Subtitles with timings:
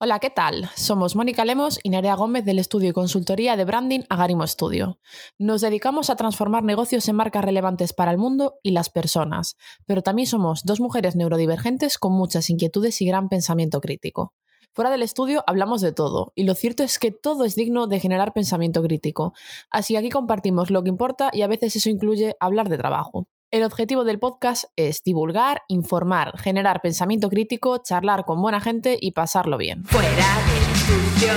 [0.00, 0.70] Hola, ¿qué tal?
[0.76, 5.00] Somos Mónica Lemos y Nerea Gómez del estudio y consultoría de branding Agarimo Studio.
[5.38, 9.56] Nos dedicamos a transformar negocios en marcas relevantes para el mundo y las personas,
[9.86, 14.34] pero también somos dos mujeres neurodivergentes con muchas inquietudes y gran pensamiento crítico.
[14.72, 17.98] Fuera del estudio hablamos de todo, y lo cierto es que todo es digno de
[17.98, 19.32] generar pensamiento crítico.
[19.68, 23.26] Así que aquí compartimos lo que importa y a veces eso incluye hablar de trabajo.
[23.50, 29.12] El objetivo del podcast es divulgar, informar, generar pensamiento crítico, charlar con buena gente y
[29.12, 29.86] pasarlo bien.
[29.86, 31.32] Fuera del estudio.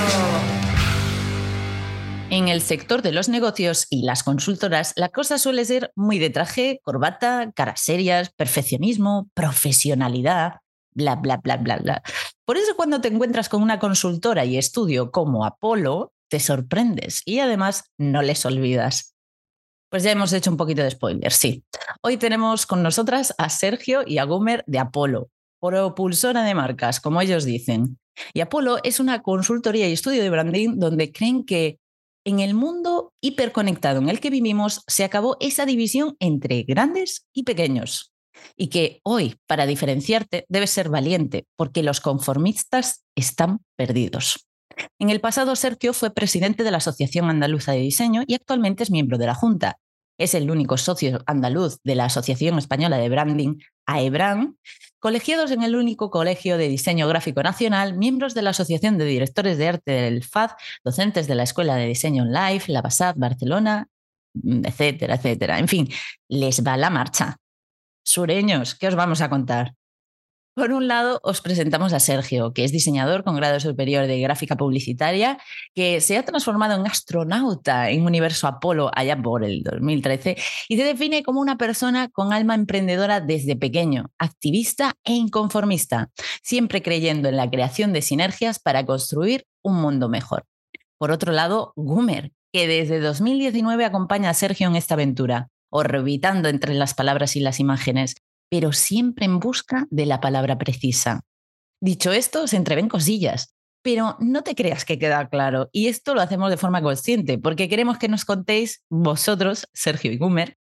[2.30, 6.30] En el sector de los negocios y las consultoras, la cosa suele ser muy de
[6.30, 10.56] traje, corbata, caras serias, perfeccionismo, profesionalidad,
[10.94, 12.04] bla, bla, bla, bla, bla.
[12.44, 17.40] Por eso cuando te encuentras con una consultora y estudio como Apolo, te sorprendes y
[17.40, 19.11] además no les olvidas.
[19.92, 21.66] Pues ya hemos hecho un poquito de spoiler, sí.
[22.02, 27.20] Hoy tenemos con nosotras a Sergio y a Gumer de Apolo, propulsora de marcas, como
[27.20, 28.00] ellos dicen.
[28.34, 31.78] Y Apolo es una consultoría y estudio de branding donde creen que
[32.26, 37.44] en el mundo hiperconectado en el que vivimos se acabó esa división entre grandes y
[37.44, 38.14] pequeños.
[38.56, 44.48] Y que hoy, para diferenciarte, debes ser valiente, porque los conformistas están perdidos.
[45.00, 48.92] En el pasado, Sergio fue presidente de la Asociación Andaluza de Diseño y actualmente es
[48.92, 49.80] miembro de la Junta.
[50.18, 53.56] Es el único socio andaluz de la Asociación Española de Branding,
[53.88, 54.58] AEBRAN,
[55.00, 59.58] colegiados en el único Colegio de Diseño Gráfico Nacional, miembros de la Asociación de Directores
[59.58, 60.52] de Arte del FAD,
[60.84, 63.88] docentes de la Escuela de Diseño Live, la BASAD Barcelona,
[64.34, 65.58] mm, etcétera, etcétera.
[65.58, 65.90] En fin,
[66.30, 67.38] les va la marcha.
[68.04, 69.74] Sureños, ¿qué os vamos a contar?
[70.54, 74.58] Por un lado, os presentamos a Sergio, que es diseñador con grado superior de gráfica
[74.58, 75.38] publicitaria,
[75.74, 80.36] que se ha transformado en astronauta en Universo Apolo allá por el 2013
[80.68, 86.10] y se define como una persona con alma emprendedora desde pequeño, activista e inconformista,
[86.44, 90.46] siempre creyendo en la creación de sinergias para construir un mundo mejor.
[90.98, 96.74] Por otro lado, Gumer, que desde 2019 acompaña a Sergio en esta aventura, orbitando entre
[96.74, 98.16] las palabras y las imágenes,
[98.52, 101.22] pero siempre en busca de la palabra precisa.
[101.82, 106.22] Dicho esto, se entreven cosillas, pero no te creas que queda claro, y esto lo
[106.22, 110.58] hacemos de forma consciente, porque queremos que nos contéis vosotros, Sergio y Gumer,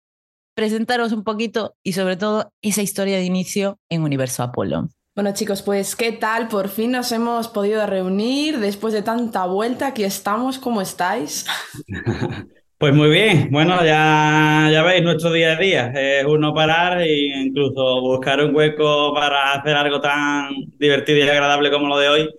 [0.55, 4.89] presentaros un poquito y sobre todo esa historia de inicio en Universo Apolo.
[5.17, 6.49] Bueno chicos, pues ¿qué tal?
[6.49, 9.89] Por fin nos hemos podido reunir después de tanta vuelta.
[9.89, 11.47] Aquí estamos, ¿cómo estáis?
[12.79, 17.43] Pues muy bien, bueno, ya, ya veis nuestro día a día, es uno parar e
[17.47, 22.35] incluso buscar un hueco para hacer algo tan divertido y agradable como lo de hoy,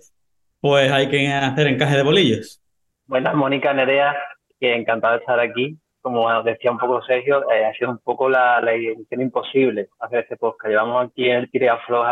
[0.58, 2.62] pues hay que hacer encaje de bolillos.
[3.06, 4.16] Bueno, Mónica Nerea,
[4.58, 5.76] que encantado de estar aquí.
[6.00, 8.74] Como decía un poco Sergio, eh, ha sido un poco la, la
[9.22, 10.70] imposible hacer este podcast.
[10.70, 11.50] Llevamos aquí en el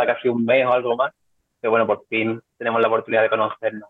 [0.06, 1.14] casi un mes o algo más,
[1.62, 3.88] pero bueno, por fin tenemos la oportunidad de conocernos.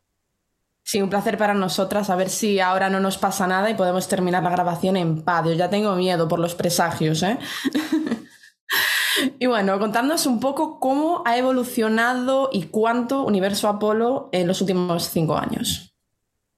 [0.89, 2.09] Sí, un placer para nosotras.
[2.09, 5.45] A ver si ahora no nos pasa nada y podemos terminar la grabación en paz.
[5.55, 7.37] Ya tengo miedo por los presagios, ¿eh?
[9.39, 15.11] y bueno, contándonos un poco cómo ha evolucionado y cuánto Universo Apolo en los últimos
[15.11, 15.95] cinco años.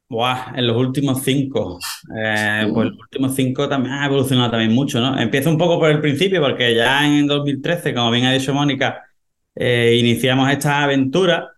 [0.08, 1.80] Buah, en los últimos cinco.
[2.16, 5.18] Eh, pues los últimos cinco también ha evolucionado también mucho, ¿no?
[5.18, 9.02] Empiezo un poco por el principio, porque ya en 2013, como bien ha dicho Mónica,
[9.56, 11.50] eh, iniciamos esta aventura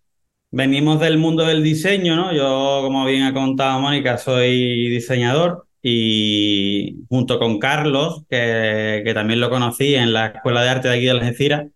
[0.53, 2.33] venimos del mundo del diseño, ¿no?
[2.33, 9.51] Yo, como bien ha contado Mónica, soy diseñador y junto con Carlos, que, también lo
[9.51, 11.67] conocí en la Escuela de Arte de aquí de Algeciras,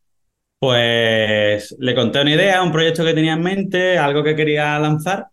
[0.58, 5.28] pues le conté una idea, un proyecto que tenía en mente, algo que quería lanzar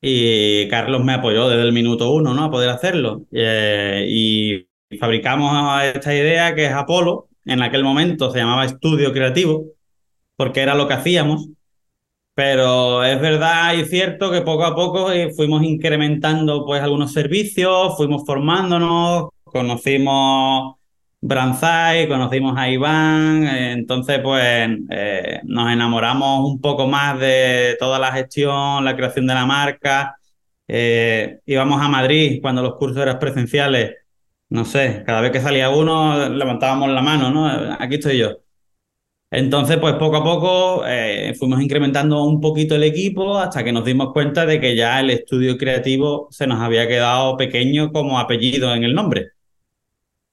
[0.00, 2.44] y Carlos me apoyó desde el minuto uno, ¿no?
[2.44, 3.26] A poder hacerlo.
[3.32, 4.66] Eh, y
[4.98, 9.66] fabricamos esta idea que es Apolo, en aquel momento se llamaba Estudio Creativo,
[10.36, 11.48] porque era lo que hacíamos
[12.34, 17.96] pero es verdad y cierto que poco a poco eh, fuimos incrementando pues algunos servicios,
[17.96, 20.76] fuimos formándonos, conocimos
[21.20, 27.98] Branzai, conocimos a Iván, eh, entonces pues eh, nos enamoramos un poco más de toda
[27.98, 30.16] la gestión, la creación de la marca.
[31.46, 33.96] íbamos a Madrid cuando los cursos eran presenciales,
[34.48, 37.76] no sé, cada vez que salía uno levantábamos la mano, ¿no?
[37.80, 38.49] Aquí estoy yo.
[39.32, 43.84] Entonces, pues poco a poco eh, fuimos incrementando un poquito el equipo hasta que nos
[43.84, 48.74] dimos cuenta de que ya el estudio creativo se nos había quedado pequeño como apellido
[48.74, 49.30] en el nombre.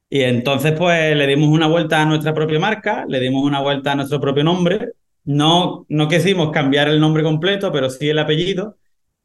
[0.09, 3.91] Y entonces, pues le dimos una vuelta a nuestra propia marca, le dimos una vuelta
[3.91, 4.93] a nuestro propio nombre.
[5.25, 8.77] No, no quisimos cambiar el nombre completo, pero sí el apellido.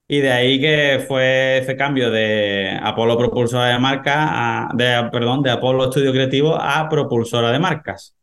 [0.08, 5.50] Y de ahí que fue ese cambio de Apolo Propulsora de Marca, de, perdón, de
[5.50, 8.16] Apolo Estudio Creativo a Propulsora de Marcas.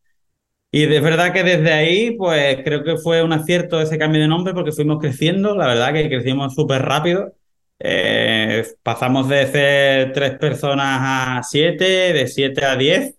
[0.71, 4.27] Y es verdad que desde ahí, pues creo que fue un acierto ese cambio de
[4.27, 7.33] nombre porque fuimos creciendo, la verdad que crecimos súper rápido.
[7.79, 13.15] Eh, pasamos de ser tres personas a siete, de siete a diez,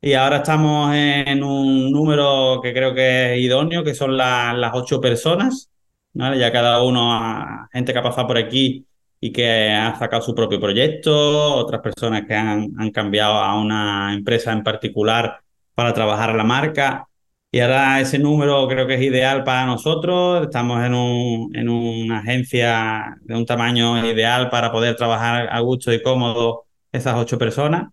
[0.00, 5.00] y ahora estamos en un número que creo que es idóneo, que son las ocho
[5.00, 5.70] personas.
[6.14, 8.86] Ya cada uno, gente que ha pasado por aquí
[9.20, 14.12] y que ha sacado su propio proyecto, otras personas que han, han cambiado a una
[14.14, 15.40] empresa en particular
[15.76, 17.08] para trabajar la marca.
[17.52, 20.44] Y ahora ese número creo que es ideal para nosotros.
[20.44, 25.92] Estamos en, un, en una agencia de un tamaño ideal para poder trabajar a gusto
[25.94, 27.90] y cómodo esas ocho personas.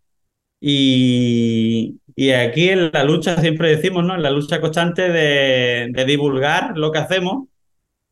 [0.62, 4.16] Y, y aquí en la lucha, siempre decimos, ¿no?
[4.16, 7.48] En la lucha constante de, de divulgar lo que hacemos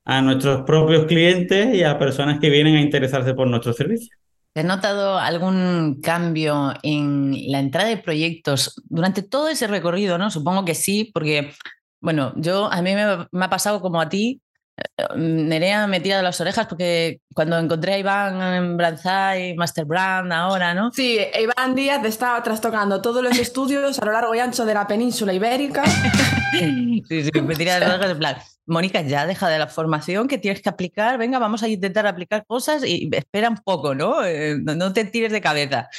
[0.06, 4.18] a nuestros propios clientes y a personas que vienen a interesarse por nuestros servicios.
[4.54, 10.18] ¿Has notado algún cambio en la entrada de proyectos durante todo ese recorrido?
[10.18, 10.30] ¿no?
[10.30, 11.54] Supongo que sí, porque,
[12.02, 14.42] bueno, yo a mí me, ha pasado como a ti.
[14.76, 19.86] Eh, Nerea me tira de las orejas porque cuando encontré a Iván en Branzai, Master
[19.86, 20.92] Brand ahora, ¿no?
[20.92, 24.86] Sí, Iván Díaz estaba trastocando todos los estudios a lo largo y ancho de la
[24.86, 25.84] península ibérica.
[26.60, 28.38] sí, sí, me tira de las orejas en plan,
[28.72, 32.46] Mónica, ya deja de la formación que tienes que aplicar, venga, vamos a intentar aplicar
[32.48, 34.26] cosas y espera un poco, ¿no?
[34.26, 35.90] Eh, no, te tires de cabeza.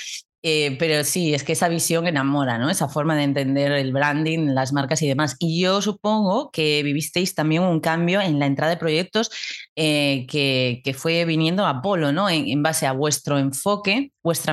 [0.44, 2.69] Eh, pero sí, es que esa visión enamora, ¿no?
[2.69, 5.36] Esa forma de entender el branding, las marcas y demás.
[5.38, 9.30] Y yo supongo que vivisteis también un cambio en la entrada de proyectos
[9.76, 12.28] eh, que, fue viniendo a Polo, ¿no?
[12.28, 14.52] En, base a vuestro enfoque, vuestra,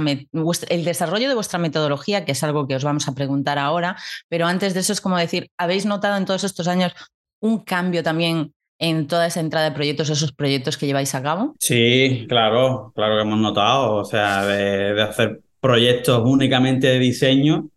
[0.70, 3.98] el desarrollo de vuestra metodología, que es algo que os vamos a preguntar ahora.
[4.28, 6.94] Pero antes de eso es como decir, ¿habéis notado en todos estos años
[7.42, 11.56] un cambio también en toda esa entrada de proyectos, esos proyectos que lleváis a cabo?
[11.60, 17.70] Sí, claro, claro que hemos notado, o sea, de, hacer proyectos únicamente de diseño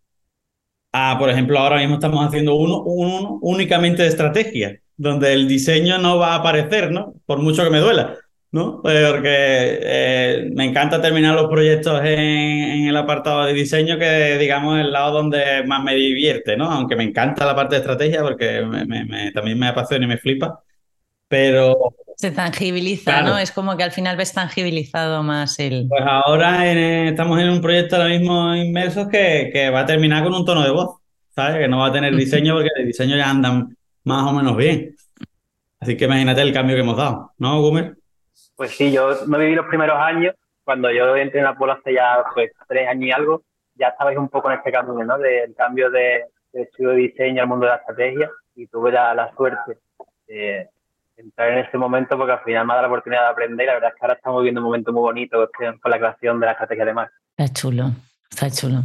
[0.93, 5.97] a, por ejemplo, ahora mismo estamos haciendo uno, uno únicamente de estrategia, donde el diseño
[5.97, 7.15] no va a aparecer, ¿no?
[7.25, 8.15] Por mucho que me duela.
[8.53, 8.81] ¿No?
[8.83, 9.23] Porque
[9.81, 15.11] eh, me encanta terminar los proyectos en, el apartado de diseño, que digamos el lado
[15.11, 16.69] donde más me divierte, ¿no?
[16.69, 18.61] Aunque me encanta la parte de estrategia porque
[19.33, 20.61] también me apasiona y me flipa,
[21.27, 21.95] pero...
[22.15, 23.39] Se tangibiliza, ¿no?
[23.39, 25.87] Es como que al final ves tangibilizado más el...
[25.89, 30.35] Pues ahora estamos en un proyecto ahora mismo inmersos que, que va a terminar con
[30.35, 30.99] un tono de voz,
[31.35, 31.57] ¿sabes?
[31.57, 34.95] Que no va a tener diseño porque el diseño ya andan más o menos bien.
[35.79, 38.02] Así que imagínate el cambio que hemos dado, ¿no, Gumer?
[38.55, 40.35] Pues sí, yo no viví los primeros años.
[40.63, 43.43] Cuando yo entré en la Apolo hace ya pues, tres años y algo,
[43.75, 45.17] ya estabais un poco en este camino, ¿no?
[45.17, 49.79] Del cambio de, estudio de diseño al mundo de la estrategia y tuve la, suerte
[50.27, 50.69] de
[51.17, 53.67] entrar en este momento porque al final me ha dado la oportunidad de aprender y
[53.67, 55.49] la verdad es que ahora estamos viviendo un momento muy bonito
[55.81, 57.13] con la creación de la estrategia de marca.
[57.35, 57.91] Está chulo,
[58.33, 58.83] está chulo.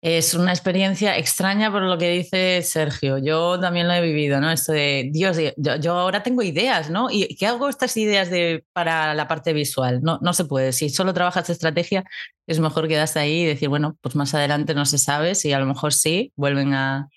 [0.00, 3.18] Es una experiencia extraña por lo que dice Sergio.
[3.18, 4.50] Yo también lo he vivido, ¿no?
[4.50, 7.08] Esto de, Dios, yo, ahora tengo ideas, ¿no?
[7.08, 10.00] ¿Y qué hago estas ideas de, para la parte visual?
[10.02, 10.72] No, no se puede.
[10.72, 12.04] Si solo trabajas estrategia,
[12.48, 15.60] es mejor quedarse ahí y decir, bueno, pues más adelante no se sabe, si a
[15.60, 17.08] lo mejor sí, vuelven a,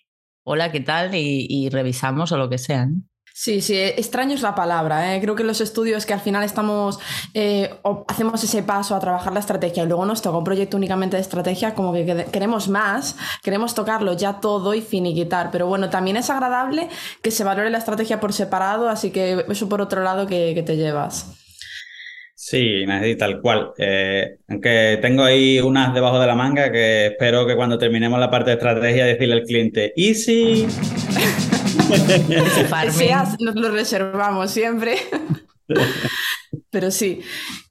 [0.44, 1.16] hola, ¿qué tal?
[1.16, 2.86] Y, y revisamos o lo que sea.
[2.86, 3.02] ¿no?
[3.38, 5.14] Sí, sí, extraño es la palabra.
[5.14, 5.20] ¿eh?
[5.20, 7.00] Creo que los estudios que al final estamos,
[7.34, 7.70] eh,
[8.08, 11.22] hacemos ese paso a trabajar la estrategia y luego nos toca un proyecto únicamente de
[11.22, 15.52] estrategia, como que queremos más, queremos tocarlo ya todo y finiquitar.
[15.52, 16.88] Pero bueno, también es agradable
[17.22, 20.78] que se valore la estrategia por separado, así que eso por otro lado que, te
[20.78, 21.36] llevas.
[22.36, 22.86] Sí,
[23.20, 23.74] tal cual.
[23.78, 28.32] Eh, aunque tengo ahí unas debajo de la manga que espero que cuando terminemos la
[28.32, 30.66] parte de estrategia decirle al cliente, easy.
[33.40, 34.98] nos lo reservamos siempre.
[36.70, 37.22] Pero sí.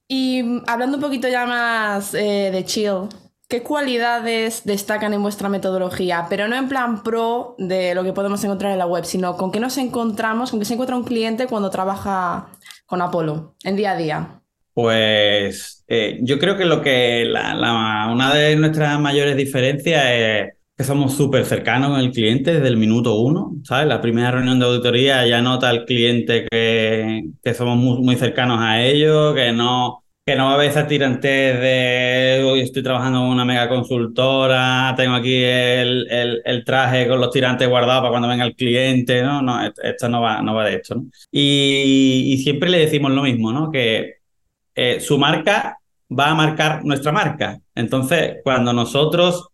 [0.08, 3.08] Y hablando un poquito ya más eh, de chill,
[3.48, 6.26] ¿qué cualidades destacan en vuestra metodología?
[6.28, 9.50] Pero no en plan pro de lo que podemos encontrar en la web, sino con
[9.50, 12.48] qué nos encontramos, con qué se encuentra un cliente cuando trabaja
[12.86, 14.40] con Apolo en día a día.
[14.74, 21.14] Pues eh, yo creo que lo que una de nuestras mayores diferencias es que somos
[21.16, 23.86] súper cercanos con el cliente desde el minuto uno, ¿sabes?
[23.86, 28.82] La primera reunión de auditoría ya nota al cliente que, que somos muy, cercanos a
[28.84, 33.26] ellos, que no, que no va a haber esa tirantez de hoy estoy trabajando en
[33.26, 36.08] una mega consultora, tengo aquí el,
[36.44, 39.42] el, traje con los tirantes guardados para cuando venga el cliente, ¿no?
[39.42, 41.04] No, esto no va, no va de esto, ¿no?
[41.30, 43.70] Y, y siempre le decimos lo mismo, ¿no?
[43.70, 44.14] Que
[44.74, 45.78] eh, su marca
[46.10, 47.60] va a marcar nuestra marca.
[47.74, 49.48] Entonces, cuando nosotros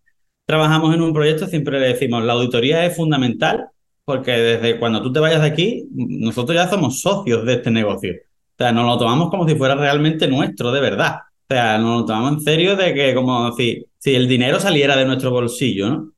[0.50, 3.68] trabajamos en un proyecto, siempre le decimos, la auditoría es fundamental
[4.04, 8.12] porque desde cuando tú te vayas de aquí, nosotros ya somos socios de este negocio.
[8.12, 11.18] O sea, nos lo tomamos como si fuera realmente nuestro, de verdad.
[11.48, 14.96] O sea, nos lo tomamos en serio de que como si, si el dinero saliera
[14.96, 16.12] de nuestro bolsillo, ¿no?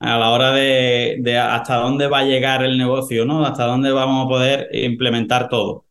[0.00, 3.44] a la hora de, hasta dónde va a llegar el negocio, ¿no?
[3.44, 5.86] Hasta dónde vamos a poder implementar todo.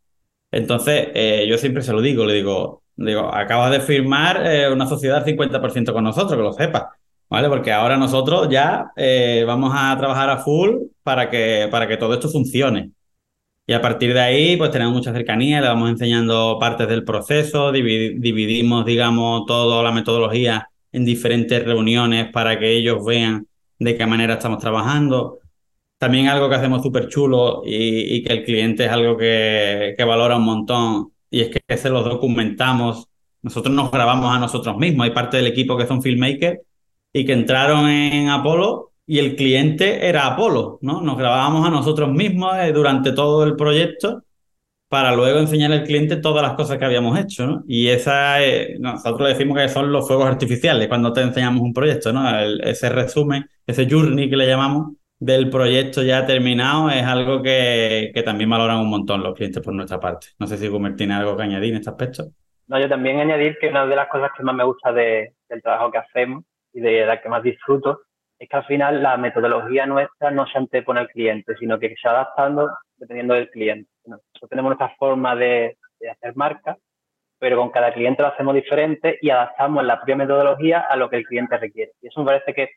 [0.52, 4.88] Entonces, eh, yo siempre se lo digo, le digo, digo, acabas de firmar eh, una
[4.88, 6.84] sociedad al 50% con nosotros, que lo sepas,
[7.30, 7.50] ¿vale?
[7.50, 12.14] Porque ahora nosotros ya eh, vamos a trabajar a full para que, para que todo
[12.14, 12.92] esto funcione.
[13.66, 17.72] Y a partir de ahí, pues tenemos mucha cercanía, le vamos enseñando partes del proceso,
[17.74, 23.46] dividimos, digamos, toda la metodología en diferentes reuniones para que ellos vean
[23.78, 25.40] de qué manera estamos trabajando.
[25.98, 30.46] También algo que hacemos súper chulo y, que el cliente es algo que, valora un
[30.46, 33.08] montón y es que se los documentamos.
[33.42, 35.06] Nosotros nos grabamos a nosotros mismos.
[35.06, 36.60] Hay parte del equipo que son filmmakers
[37.18, 41.02] y que entraron en Apolo y el cliente era Apolo, ¿no?
[41.02, 44.24] Nos grabábamos a nosotros mismos eh, durante todo el proyecto
[44.88, 47.64] para luego enseñar al cliente todas las cosas que habíamos hecho, ¿no?
[47.68, 48.38] Y esa,
[48.80, 52.40] nosotros decimos que son los fuegos artificiales cuando te enseñamos un proyecto, ¿no?
[52.40, 58.24] ese resumen, ese journey que le llamamos del proyecto ya terminado es algo que, que,
[58.24, 60.28] también valoran un montón los clientes por nuestra parte.
[60.38, 62.28] No sé si Gumer tiene algo que añadir en este aspecto.
[62.68, 65.62] No, yo también añadir que una de las cosas que más me gusta de, del
[65.62, 66.44] trabajo que hacemos
[66.78, 68.02] y de la que más disfruto
[68.38, 72.08] es que al final la metodología nuestra no se antepone al cliente, sino que se
[72.08, 73.90] va adaptando dependiendo del cliente.
[74.06, 75.76] Nosotros tenemos nuestra forma de,
[76.12, 76.78] hacer marca,
[77.40, 81.18] pero con cada cliente lo hacemos diferente y adaptamos la propia metodología a lo que
[81.18, 81.94] el cliente requiere.
[82.00, 82.70] Y eso me parece que,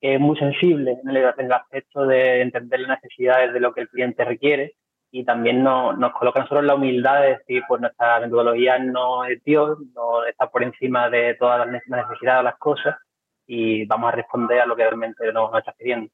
[0.00, 4.24] es muy sensible en el, aspecto de entender las necesidades de lo que el cliente
[4.24, 4.74] requiere
[5.12, 9.24] y también nos, nos coloca a nosotros la humildad de decir, pues nuestra metodología no
[9.24, 12.96] es Dios, no está por encima de todas las necesidades de las cosas
[13.46, 16.10] y vamos a responder a lo que realmente nos, está pidiendo.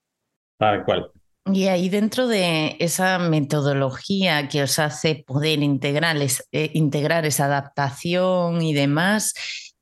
[0.59, 1.11] Tal cual.
[1.53, 8.61] Y ahí dentro de esa metodología que os hace poder integrar, eh, integrar esa adaptación
[8.61, 9.35] y demás,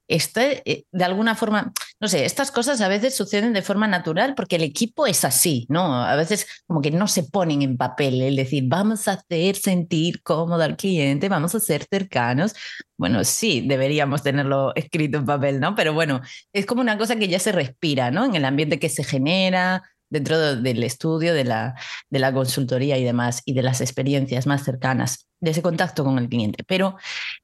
[0.07, 4.35] este, eh, de alguna forma, no sé, estas cosas a veces suceden de forma natural
[4.35, 6.05] porque el equipo es así, ¿no?
[6.05, 10.23] A veces como que no se ponen en papel, el decir, vamos a hacer sentir
[10.23, 12.55] cómodo al cliente, vamos a ser cercanos.
[12.99, 15.75] Bueno, sí, deberíamos tenerlo escrito en papel, ¿no?
[15.75, 16.21] Pero bueno,
[16.53, 18.25] es como una cosa que ya se respira, ¿no?
[18.27, 21.75] En el ambiente que se genera, dentro del estudio, de la,
[22.11, 26.19] de la consultoría y demás, y de las experiencias más cercanas de ese contacto con
[26.19, 26.65] el cliente.
[26.67, 26.97] Pero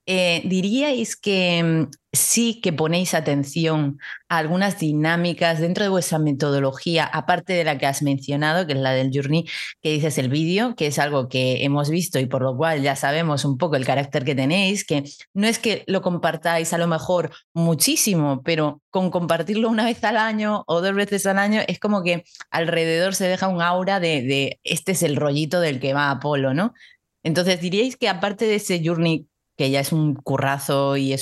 [0.06, 7.04] eh, diríais que mm, sí que ponéis atención a algunas dinámicas dentro de vuestra metodología,
[7.04, 9.46] aparte de la que has mencionado, que es la del journey,
[9.80, 12.96] que dices el vídeo, que es algo que hemos visto y por lo cual ya
[12.96, 16.86] sabemos un poco el carácter que tenéis, que no es que lo compartáis a lo
[16.86, 21.78] mejor muchísimo, pero con compartirlo una vez al año o dos veces al año es
[21.78, 25.94] como que alrededor se deja un aura de, de este es el rollito del que
[25.94, 26.74] va Apolo, ¿no?
[27.24, 29.26] Entonces, diríais que aparte de ese journey,
[29.56, 31.14] que ya es un currazo y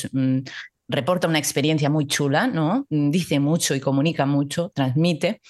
[0.89, 2.87] reporta una experiencia muy chula, ¿no?
[2.89, 5.41] Dice mucho y comunica mucho, transmite.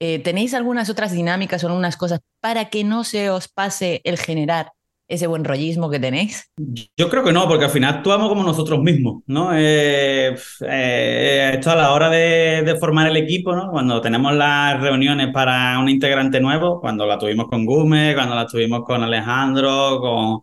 [0.00, 4.18] Eh, ¿Tenéis algunas otras dinámicas o algunas cosas para que no se os pase el
[4.18, 4.72] generar
[5.10, 6.50] ese buen rollismo que tenéis?
[6.96, 9.50] Yo creo que no, porque al final actuamos como nosotros mismos, ¿no?
[9.52, 10.36] Eh,
[10.68, 13.70] eh, esto a la hora de, formar el equipo, ¿no?
[13.72, 18.46] Cuando tenemos las reuniones para un integrante nuevo, cuando la tuvimos con Gume, cuando la
[18.46, 20.40] tuvimos con Alejandro, con,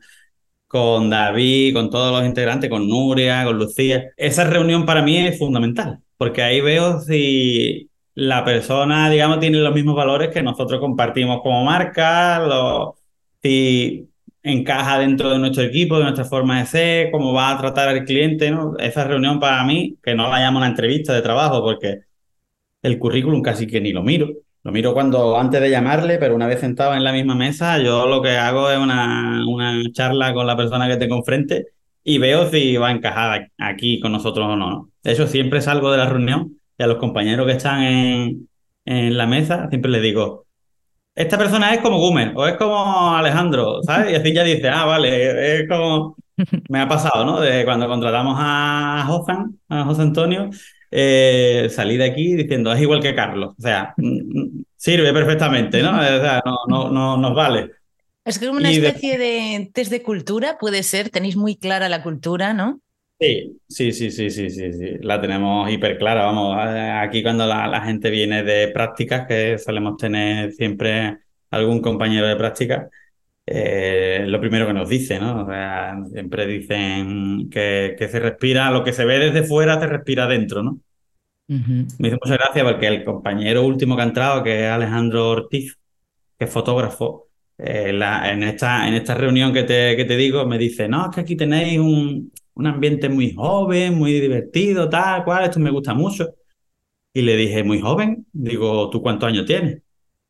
[0.67, 5.39] con David, con todos los integrantes, con Nuria, con Lucía, esa reunión para mí es
[5.39, 11.41] fundamental, porque ahí veo si la persona, digamos, tiene los mismos valores que nosotros compartimos
[11.41, 12.41] como marca,
[13.41, 14.09] si
[14.47, 18.05] encaja dentro de nuestro equipo, de nuestra forma de ser, cómo va a tratar al
[18.05, 18.75] cliente, ¿no?
[18.77, 22.01] Esa reunión para mí, que no la llamo una entrevista de trabajo, porque
[22.81, 24.29] el currículum casi que ni lo miro.
[24.63, 28.07] Lo miro cuando antes de llamarle, pero una vez sentado en la misma mesa, yo
[28.07, 31.67] lo que hago es una, una charla con la persona que tengo enfrente
[32.03, 34.91] y veo si va a encajar aquí con nosotros o no.
[35.03, 38.49] De hecho, siempre salgo de la reunión y a los compañeros que están en,
[38.85, 40.46] en la mesa, siempre les digo,
[41.17, 44.11] esta persona es como Gumer o es como Alejandro, ¿sabes?
[44.11, 46.15] Y así ya dice, ah, vale, es como...
[46.69, 47.41] Me ha pasado, ¿no?
[47.41, 50.51] De cuando contratamos a Josan, a José Antonio,
[50.91, 53.55] eh, salí de aquí diciendo, es igual que Carlos.
[53.57, 55.97] O sea, mm, mm, sirve perfectamente, ¿no?
[55.97, 57.71] O sea, no, no, no nos vale.
[58.23, 59.71] Es que como una especie de...
[59.73, 62.79] test de cultura, puede ser, tenéis muy clara la cultura, ¿no?
[63.19, 67.47] Sí, sí, sí, sí, sí, sí, sí, la tenemos hiper clara, vamos, eh, aquí cuando
[67.47, 71.17] la, gente viene de prácticas, que solemos tener siempre
[71.49, 72.89] algún compañero de práctica,
[73.45, 75.43] eh, lo primero que nos dice, ¿no?
[75.43, 79.87] O sea, siempre dicen que, que, se respira, lo que se ve desde fuera se
[79.87, 80.79] respira dentro, ¿no?
[81.47, 85.75] Me hizo mucha gracia porque el compañero último que ha entrado, que es Alejandro Ortiz,
[86.37, 90.57] que es fotógrafo, eh, en, esta, en esta reunión que te, que te digo, me
[90.59, 95.43] dice, no, es que aquí tenéis un, un ambiente muy joven, muy divertido, tal cual,
[95.45, 96.33] esto me gusta mucho.
[97.13, 98.25] Y le dije, muy joven.
[98.33, 99.81] Digo, ¿tú cuántos años tienes?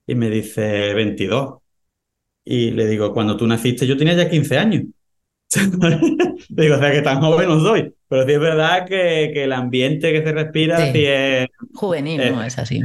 [0.06, 1.60] Y me dice, 22.
[2.44, 4.84] Y le digo, cuando tú naciste yo tenía ya 15 años.
[6.50, 7.94] digo, o sea que tan joven no soy.
[8.10, 11.48] Pero sí es verdad que, que el ambiente que se respira sí, es...
[11.74, 12.82] Juvenil, no es así.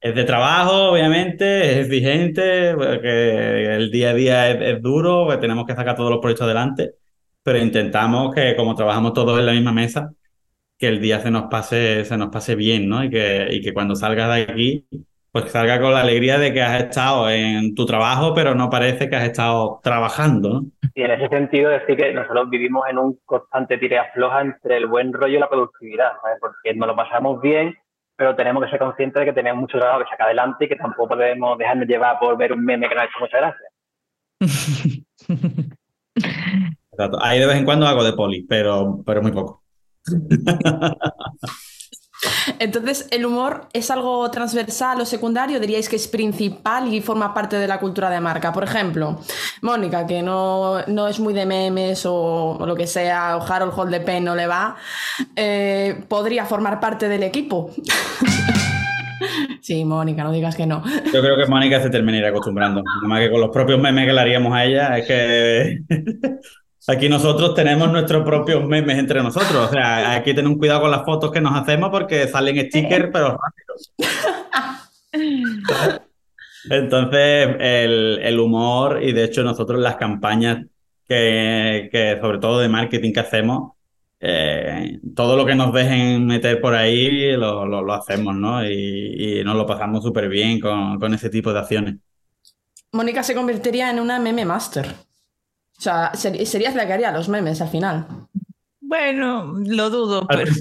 [0.00, 5.40] Es de trabajo, obviamente, es exigente, porque el día a día es, es duro, porque
[5.40, 6.94] tenemos que sacar todos los proyectos adelante,
[7.44, 10.10] pero intentamos que como trabajamos todos en la misma mesa,
[10.78, 13.04] que el día se nos pase, se nos pase bien, ¿no?
[13.04, 14.88] Y que, y que cuando salgas de aquí,
[15.30, 19.10] pues salga con la alegría de que has estado en tu trabajo, pero no parece
[19.10, 20.64] que has estado trabajando, ¿no?
[20.94, 24.86] Y en ese sentido decir que nosotros vivimos en un constante tire afloja entre el
[24.86, 26.38] buen rollo y la productividad, ¿sabes?
[26.40, 27.76] Porque nos lo pasamos bien,
[28.16, 30.76] pero tenemos que ser conscientes de que tenemos mucho trabajo que sacar adelante y que
[30.76, 33.70] tampoco podemos dejarnos llevar por ver un meme que nos ha hecho muchas gracias.
[36.96, 37.18] Exacto.
[37.20, 39.62] Ahí de vez en cuando hago de poli, pero, pero muy poco.
[42.58, 45.60] Entonces, ¿el humor es algo transversal o secundario?
[45.60, 48.52] ¿Diríais que es principal y forma parte de la cultura de marca?
[48.52, 49.20] Por ejemplo,
[49.62, 53.72] Mónica, que no, no es muy de memes o, o, lo que sea, o Harold
[53.76, 54.76] Hold the Pen no le va,
[55.36, 57.70] eh, ¿podría formar parte del equipo?
[59.60, 60.82] sí, Mónica, no digas que no.
[61.12, 62.82] Yo creo que Mónica se terminaría acostumbrando.
[62.82, 65.80] Nada más que con los propios memes que le haríamos a ella, es que
[66.86, 69.68] Aquí nosotros tenemos nuestros propios memes entre nosotros.
[69.68, 72.66] O sea, hay que tener un cuidado con las fotos que nos hacemos porque salen
[72.66, 73.92] stickers, pero rápidos.
[76.70, 80.64] Entonces, el, el, humor, y de hecho nosotros las campañas
[81.06, 83.72] que, que sobre todo de marketing que hacemos,
[84.20, 88.64] eh, todo lo que nos dejen meter por ahí lo, lo, lo hacemos, ¿no?
[88.64, 91.96] Y, y, nos lo pasamos súper bien con, con ese tipo de acciones.
[92.92, 94.86] Mónica se convertiría en una meme master.
[95.78, 98.06] O sea, ser, serías la que haría los memes al final.
[98.80, 100.26] Bueno, lo dudo.
[100.28, 100.52] Al, Pero...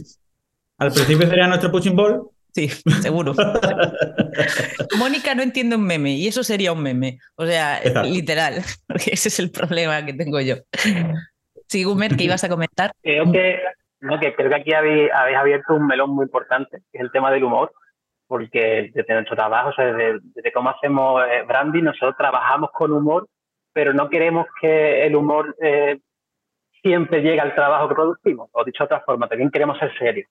[0.79, 2.29] al principio sería nuestro pushing ball.
[2.53, 2.69] Sí,
[3.01, 3.33] seguro.
[4.99, 7.17] Mónica no entiende un meme y eso sería un meme.
[7.35, 8.09] O sea, Exacto.
[8.09, 8.55] literal,
[8.87, 10.55] porque ese es el problema que tengo yo.
[11.67, 12.91] Sí, Gumer, ¿qué ibas a comentar?
[13.01, 13.59] Creo que,
[14.01, 17.11] no, que, creo que aquí habéis, habéis, abierto un melón muy importante, que es el
[17.11, 17.73] tema del humor,
[18.27, 22.91] porque desde nuestro trabajo, o sea, desde, desde cómo hacemos eh, branding, nosotros trabajamos con
[22.91, 23.27] humor
[23.73, 25.99] pero no queremos que el humor eh,
[26.81, 28.49] siempre llegue al trabajo que producimos.
[28.51, 30.29] O dicho de otra forma, también queremos ser serios.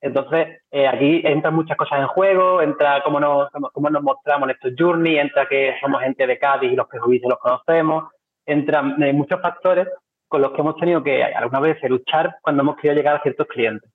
[0.00, 4.56] Entonces, eh, aquí entran muchas cosas en juego, entra cómo nos, cómo nos mostramos en
[4.56, 8.04] estos journey, entra que somos gente de Cádiz y los prejuicios los conocemos,
[8.46, 9.88] entran eh, muchos factores
[10.26, 13.46] con los que hemos tenido que alguna vez luchar cuando hemos querido llegar a ciertos
[13.48, 13.90] clientes.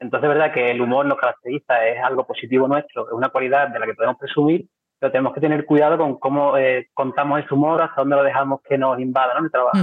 [0.00, 3.68] Entonces, es verdad que el humor nos caracteriza, es algo positivo nuestro, es una cualidad
[3.68, 4.66] de la que podemos presumir,
[4.98, 8.60] pero tenemos que tener cuidado con cómo eh, contamos ese humor, hasta dónde lo dejamos
[8.68, 9.44] que nos invada ¿no?
[9.44, 9.78] el trabajo.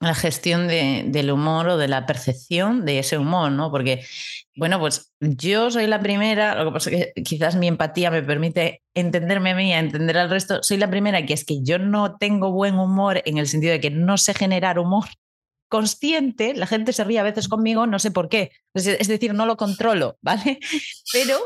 [0.00, 3.72] La gestión de, del humor o de la percepción de ese humor, ¿no?
[3.72, 4.04] Porque,
[4.54, 8.22] bueno, pues yo soy la primera, lo que pasa es que quizás mi empatía me
[8.22, 11.80] permite entenderme a mí, a entender al resto, soy la primera que es que yo
[11.80, 15.06] no tengo buen humor en el sentido de que no sé generar humor
[15.68, 19.46] consciente, la gente se ríe a veces conmigo, no sé por qué, es decir, no
[19.46, 20.58] lo controlo, ¿vale?
[21.12, 21.38] Pero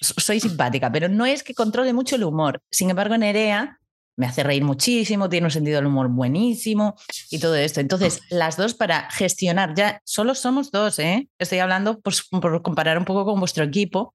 [0.00, 2.60] soy simpática, pero no es que controle mucho el humor.
[2.70, 3.78] Sin embargo, Nerea
[4.16, 6.94] me hace reír muchísimo, tiene un sentido del humor buenísimo
[7.30, 7.80] y todo esto.
[7.80, 11.28] Entonces, las dos para gestionar, ya solo somos dos, ¿eh?
[11.38, 12.14] Estoy hablando por,
[12.62, 14.14] comparar un poco con vuestro equipo.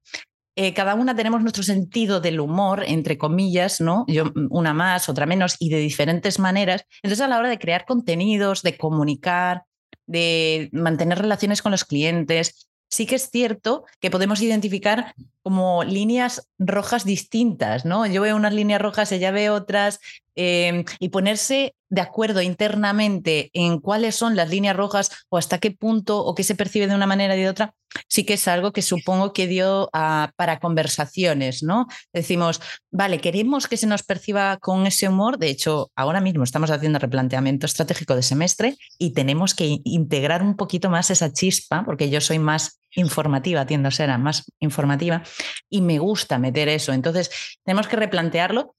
[0.56, 4.04] Eh, cada una tenemos nuestro sentido del humor, entre comillas, ¿no?
[4.08, 6.84] Yo una más, otra menos, y de diferentes maneras.
[7.02, 9.64] Entonces, a la hora de crear contenidos, de comunicar,
[10.06, 15.14] de mantener relaciones con los clientes, sí que es cierto que podemos identificar
[15.48, 18.04] como líneas rojas distintas, ¿no?
[18.04, 19.98] Yo veo unas líneas rojas, ella ve otras,
[20.36, 25.70] eh, y ponerse de acuerdo internamente en cuáles son las líneas rojas o hasta qué
[25.70, 27.74] punto o qué se percibe de una manera y de otra,
[28.08, 31.86] sí que es algo que supongo que dio para conversaciones, ¿no?
[32.12, 36.70] Decimos, vale, queremos que se nos perciba con ese humor, de hecho, ahora mismo estamos
[36.70, 42.10] haciendo replanteamiento estratégico de semestre y tenemos que integrar un poquito más esa chispa, porque
[42.10, 45.22] yo soy más informativa, tiendo a ser más informativa,
[45.68, 46.92] y me gusta meter eso.
[46.92, 48.74] Entonces, tenemos que replantearlo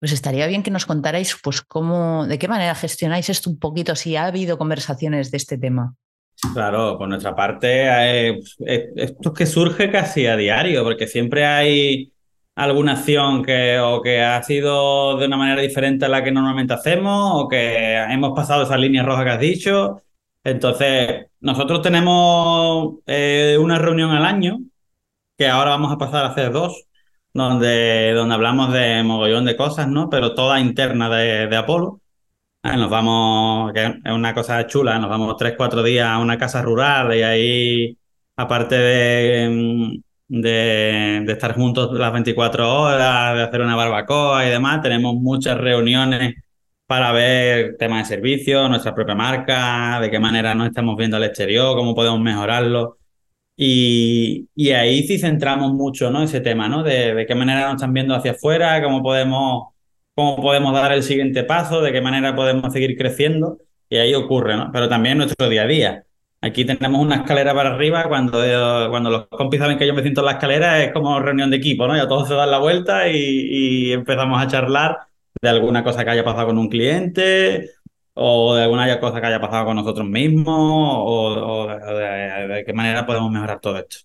[0.00, 3.94] pues estaría bien que nos contarais, pues, cómo, de qué manera gestionáis esto un poquito,
[3.94, 5.94] si ha habido conversaciones de este tema.
[6.54, 8.40] Claro, por nuestra parte, eh,
[8.96, 12.12] esto es que surge casi a diario, porque siempre hay
[12.56, 16.72] alguna acción que o que ha sido de una manera diferente a la que normalmente
[16.72, 20.02] hacemos, o que hemos pasado esas líneas rojas que has dicho.
[20.44, 24.58] Entonces, nosotros tenemos eh, una reunión al año,
[25.38, 26.84] que ahora vamos a pasar a hacer dos,
[27.34, 30.10] donde, donde hablamos de mogollón de cosas, ¿no?
[30.10, 32.00] Pero toda interna de, de Apolo.
[32.62, 36.38] Eh, nos vamos, que es una cosa chula, nos vamos tres, cuatro días a una
[36.38, 37.98] casa rural y ahí,
[38.36, 44.82] aparte de, de, de, estar juntos las 24 horas, de hacer una barbacoa y demás.
[44.82, 46.34] Tenemos muchas reuniones
[46.90, 51.22] para ver temas de servicio, nuestra propia marca, de qué manera nos estamos viendo al
[51.22, 52.98] exterior, cómo podemos mejorarlo.
[53.56, 56.24] Y, y ahí sí centramos mucho ¿no?
[56.24, 56.82] ese tema, ¿no?
[56.82, 59.68] De, de, qué manera nos están viendo hacia afuera, cómo podemos,
[60.16, 63.58] cómo podemos dar el siguiente paso, de qué manera podemos seguir creciendo.
[63.88, 64.70] Y ahí ocurre, ¿no?
[64.72, 66.04] Pero también nuestro día a día.
[66.40, 68.08] Aquí tenemos una escalera para arriba.
[68.08, 68.40] Cuando,
[68.90, 71.58] cuando los compis saben que yo me siento en la escalera, es como reunión de
[71.58, 71.96] equipo, ¿no?
[71.96, 75.09] Ya todos se dan la vuelta y, y empezamos a charlar
[75.40, 77.70] de alguna cosa que haya pasado con un cliente
[78.14, 83.30] o de alguna cosa que haya pasado con nosotros mismos o, de, qué manera podemos
[83.30, 83.98] mejorar todo esto.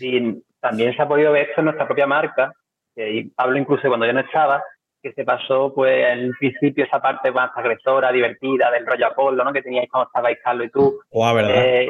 [0.00, 2.52] Y también se ha podido ver esto en nuestra propia marca,
[2.96, 4.62] y hablo incluso cuando yo no estaba,
[5.02, 9.52] que se pasó pues al principio esa parte más agresora, divertida del rollo Apolo, ¿no?
[9.52, 11.00] Que teníais cuando estabais Carlos y tú.
[11.12, 11.64] ¿verdad?
[11.64, 11.88] Eh,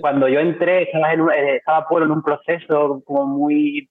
[0.00, 3.88] cuando yo entré, estaba, en un, eh, estaba en un proceso como muy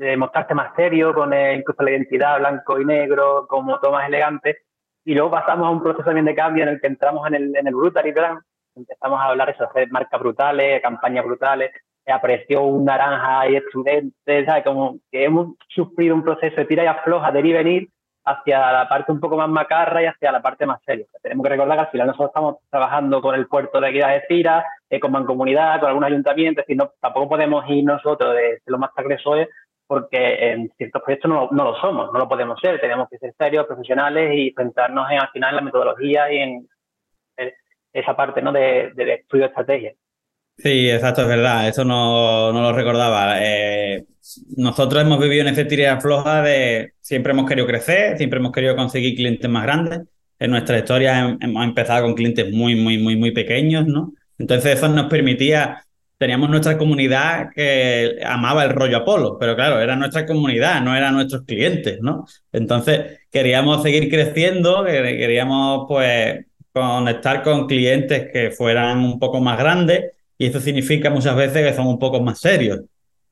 [0.00, 4.58] de mostrarte más serio, con incluso la identidad blanco y negro, como todo más elegante.
[5.04, 7.56] Y luego pasamos a un proceso también de cambio en el que entramos en el,
[7.56, 8.40] en el Brand,
[8.74, 11.72] empezamos a hablar eso, hacer marcas brutales, campañas brutales,
[12.06, 14.64] apareció un naranja y estudiante, ¿sabes?
[14.64, 17.88] Como que hemos sufrido un proceso de tira y afloja, de ir y venir,
[18.24, 21.06] hacia la parte un poco más macarra y hacia la parte más seria.
[21.22, 24.22] tenemos que recordar que al final nosotros estamos trabajando con el puerto de Equidad de
[24.28, 28.42] Tira, eh, con Mancomunidad, con algún ayuntamiento, es decir, no, tampoco podemos ir nosotros de,
[28.42, 29.48] de los más agresores
[29.90, 33.34] porque en ciertos proyectos no, no, lo somos, no lo podemos ser, tenemos que ser
[33.36, 36.68] serios, profesionales y centrarnos en, al final en la metodología y en
[37.92, 38.52] esa parte ¿no?
[38.52, 39.92] de, de estudio de estrategia.
[40.56, 43.38] Sí, exacto, es verdad, eso no, no lo recordaba.
[43.42, 44.04] Eh,
[44.56, 48.76] nosotros hemos vivido en esa tirada floja de siempre hemos querido crecer, siempre hemos querido
[48.76, 50.02] conseguir clientes más grandes.
[50.38, 54.12] En nuestra historia hemos empezado con clientes muy, muy, muy, muy pequeños, ¿no?
[54.38, 55.82] Entonces eso nos permitía
[56.20, 61.14] teníamos nuestra comunidad que amaba el rollo Apolo, pero claro, era nuestra comunidad, no eran
[61.14, 62.26] nuestros clientes, ¿no?
[62.52, 70.12] Entonces queríamos seguir creciendo, queríamos pues conectar con clientes que fueran un poco más grandes
[70.36, 72.80] y eso significa muchas veces que son un poco más serios.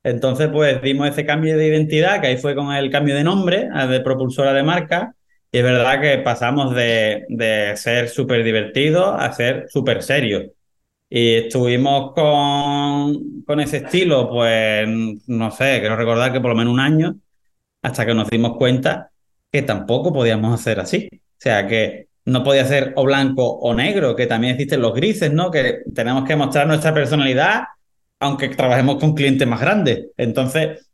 [0.02, 3.68] Entonces pues dimos ese cambio de identidad, que ahí fue con el cambio de nombre,
[3.68, 5.14] de propulsora de marca,
[5.52, 10.44] y es verdad que pasamos de, de ser súper divertidos a ser súper serios.
[11.10, 14.86] Y estuvimos con, con ese estilo, pues,
[15.26, 17.16] no sé, quiero recordar que por lo menos un año,
[17.82, 19.10] hasta que nos dimos cuenta
[19.50, 21.08] que tampoco podíamos hacer así.
[21.12, 25.32] O sea, que no podía ser o blanco o negro, que también existen los grises,
[25.32, 25.50] ¿no?
[25.50, 27.64] Que tenemos que mostrar nuestra personalidad,
[28.20, 30.08] aunque trabajemos con clientes más grandes.
[30.16, 30.90] Entonces,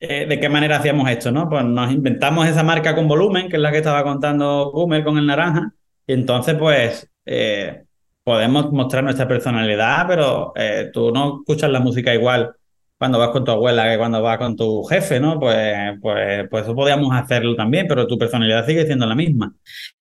[0.00, 1.48] eh, ¿de qué manera hacíamos esto, no?
[1.48, 5.18] Pues nos inventamos esa marca con volumen, que es la que estaba contando Boomer con
[5.18, 5.72] el naranja,
[6.06, 7.84] y entonces, pues, eh,
[8.24, 12.54] podemos mostrar nuestra personalidad, pero eh, tú no escuchas la música igual
[13.02, 15.40] cuando vas con tu abuela que cuando vas con tu jefe, ¿no?
[15.40, 19.52] Pues, pues, pues eso podríamos hacerlo también, pero tu personalidad sigue siendo la misma.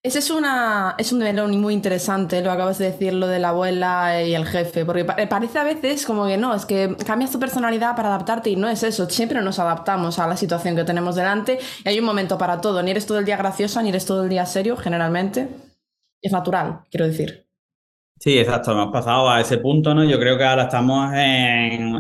[0.04, 3.50] Ese es, una, es un melón muy interesante, lo acabas de decir, lo de la
[3.50, 7.40] abuela y el jefe, porque parece a veces como que no, es que cambias tu
[7.40, 11.16] personalidad para adaptarte y no es eso, siempre nos adaptamos a la situación que tenemos
[11.16, 14.06] delante y hay un momento para todo, ni eres todo el día graciosa, ni eres
[14.06, 15.48] todo el día serio, generalmente.
[16.22, 17.51] Es natural, quiero decir.
[18.22, 20.04] Sí, exacto, hemos pasado a ese punto, ¿no?
[20.04, 21.96] Yo creo que ahora estamos en,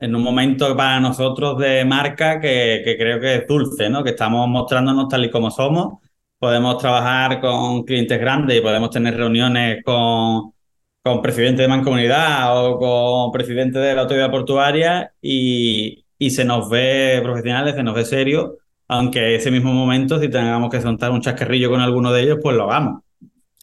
[0.00, 4.02] un momento para nosotros de marca que, que, creo que es dulce, ¿no?
[4.02, 5.98] Que estamos mostrándonos tal y como somos.
[6.38, 10.52] Podemos trabajar con clientes grandes y podemos tener reuniones con,
[11.02, 16.70] con presidente de Mancomunidad o con presidente de la autoridad portuaria y, y se nos
[16.70, 21.20] ve profesionales, se nos ve serio, aunque ese mismo momento, si tengamos que soltar un
[21.20, 23.02] chascarrillo con alguno de ellos, pues lo hagamos.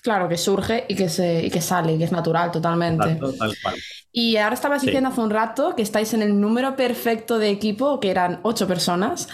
[0.02, 3.20] Claro, que surge y que, se, y que sale, que es natural totalmente.
[4.12, 8.00] Y ahora estabas diciendo hace un rato que estáis en el número perfecto de equipo,
[8.00, 9.28] que eran ocho personas.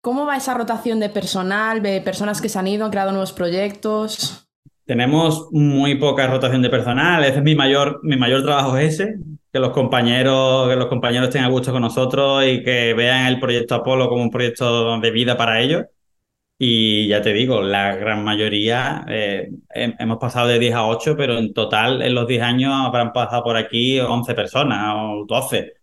[0.00, 3.32] ¿Cómo va esa rotación de personal, de personas que se han ido, han creado nuevos
[3.32, 4.48] proyectos?
[4.84, 7.24] Tenemos muy poca rotación de personal.
[7.24, 9.16] Ese es mi mayor, mi mayor trabajo es ese,
[9.52, 13.40] que los compañeros, que los compañeros estén a gusto con nosotros y que vean el
[13.40, 15.82] proyecto Apolo como un proyecto de vida para ellos.
[16.58, 21.36] Y ya te digo, la gran mayoría eh, hemos pasado de 10 a 8, pero
[21.38, 25.74] en total en los 10 años habrán pasado por aquí 11 personas o 12.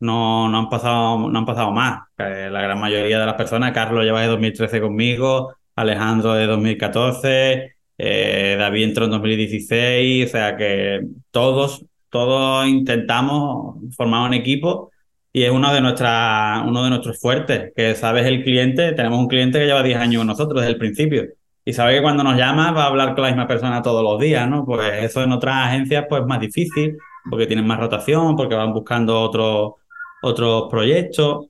[0.00, 2.02] No, no, han, pasado, no han pasado más.
[2.18, 7.76] Eh, la gran mayoría de las personas, Carlos lleva de 2013 conmigo, Alejandro de 2014,
[7.98, 14.91] eh, David entró en 2016, o sea que todos, todos intentamos formar un equipo
[15.32, 19.28] y es uno de, nuestra, uno de nuestros fuertes, que sabes el cliente, tenemos un
[19.28, 21.24] cliente que lleva 10 años con nosotros desde el principio
[21.64, 24.20] y sabe que cuando nos llama va a hablar con la misma persona todos los
[24.20, 24.64] días, ¿no?
[24.64, 26.96] Pues eso en otras agencias pues más difícil,
[27.30, 29.76] porque tienen más rotación, porque van buscando otro,
[30.22, 31.46] otros proyectos.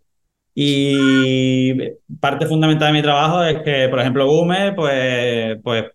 [0.54, 1.74] Y
[2.20, 5.86] parte fundamental de mi trabajo es que, por ejemplo, Gumer, pues, pues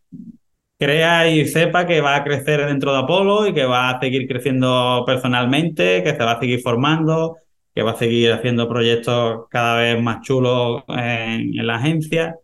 [0.80, 4.28] crea y sepa que va a crecer dentro de Apolo y que va a seguir
[4.28, 7.38] creciendo personalmente, que se va a seguir formando,
[7.78, 12.36] que va a seguir haciendo proyectos cada vez más chulos en, la agencia.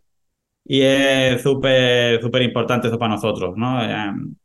[0.64, 3.82] Y es súper, súper importante eso para nosotros, ¿no?
[3.82, 4.36] Em,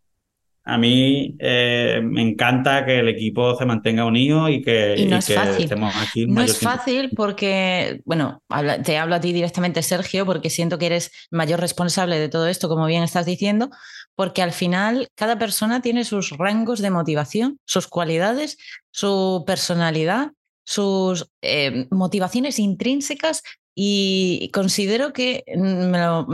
[0.63, 5.31] a mí eh, me encanta que el equipo se mantenga unido y que, no es
[5.31, 5.63] fácil.
[5.65, 6.25] estemos aquí.
[6.25, 8.41] No es fácil porque, bueno,
[8.83, 12.67] te hablo a ti directamente, Sergio, porque siento que eres mayor responsable de todo esto,
[12.67, 13.69] como bien estás diciendo,
[14.15, 18.57] porque al final cada persona tiene sus rangos de motivación, sus cualidades,
[18.89, 20.31] su personalidad,
[20.69, 23.41] sus eh, motivaciones intrínsecas
[23.73, 26.27] y considero que me lo,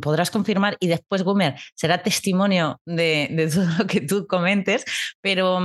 [0.00, 4.86] podrás confirmar y después, Gumer, será testimonio de, todo lo que tú comentes,
[5.20, 5.60] pero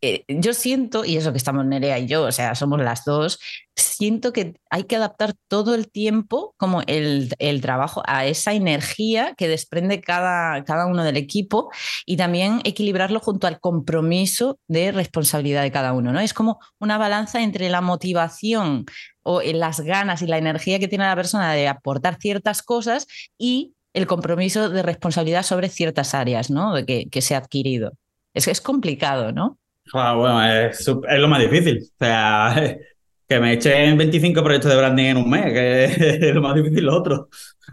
[0.00, 3.40] eh, yo siento, y eso que estamos Nerea y yo, o sea, somos las dos,
[3.74, 9.48] siento que hay que adaptar todo el tiempo como el, trabajo a esa energía que
[9.48, 11.70] desprende cada, cada uno del equipo
[12.06, 16.20] y también equilibrarlo junto al compromiso de responsabilidad de cada uno, ¿no?
[16.20, 18.86] Es como una balanza entre la motivación
[19.22, 23.06] o las ganas y la energía que tiene la persona de aportar ciertas cosas
[23.36, 26.74] y el compromiso de responsabilidad sobre ciertas áreas, ¿no?
[26.86, 27.92] Que, que se ha adquirido.
[28.32, 29.58] Es, es complicado, ¿no?
[29.94, 31.78] Ah, bueno, es, lo más difícil.
[31.82, 32.76] O sea,
[33.28, 35.84] que me echen 25 proyectos de branding en un mes, que
[36.28, 37.28] es lo más difícil lo otro.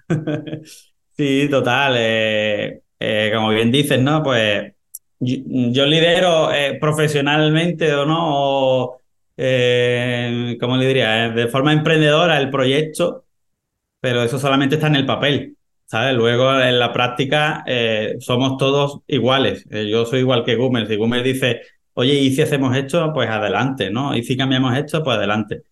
[1.17, 1.95] sí, total.
[1.97, 4.21] Eh, eh, como bien dices, ¿no?
[4.23, 4.73] Pues
[5.19, 9.01] yo, lidero eh, profesionalmente o no, o,
[10.59, 11.29] ¿cómo le diría?
[11.29, 13.25] de forma emprendedora el proyecto,
[14.01, 15.57] pero eso solamente está en el papel.
[15.87, 16.15] ¿Sabes?
[16.15, 17.63] Luego en la práctica
[18.19, 19.65] somos todos iguales.
[19.69, 20.87] yo soy igual que Gumer.
[20.87, 21.61] Si Gumer dice,
[21.95, 24.15] oye, y si hacemos esto, pues adelante, ¿no?
[24.15, 25.63] Y si cambiamos esto, pues adelante.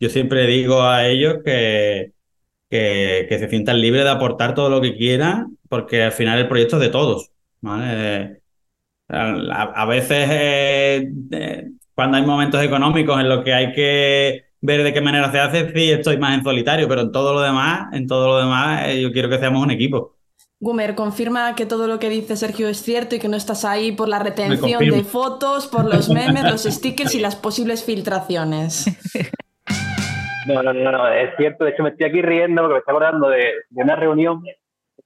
[0.00, 2.12] Yo siempre digo a ellos que,
[2.70, 6.76] que, se sientan libres de aportar todo lo que quieran, porque al final el proyecto
[6.76, 8.42] es de todos, ¿vale?
[9.08, 14.92] A, veces eh, eh, cuando hay momentos económicos en los que hay que ver de
[14.92, 18.06] qué manera se hace, sí, estoy más en solitario, pero en todo lo demás, en
[18.06, 20.15] todo lo demás, eh, yo quiero que seamos un equipo.
[20.58, 23.92] Gumer, confirma que todo lo que dice Sergio es cierto y que no estás ahí
[23.92, 28.86] por la retención de fotos, por los memes, los stickers y las posibles filtraciones.
[30.46, 31.64] No, no, no, no, es cierto.
[31.64, 34.42] De hecho, me estoy aquí riendo porque me estoy acordando de, una reunión.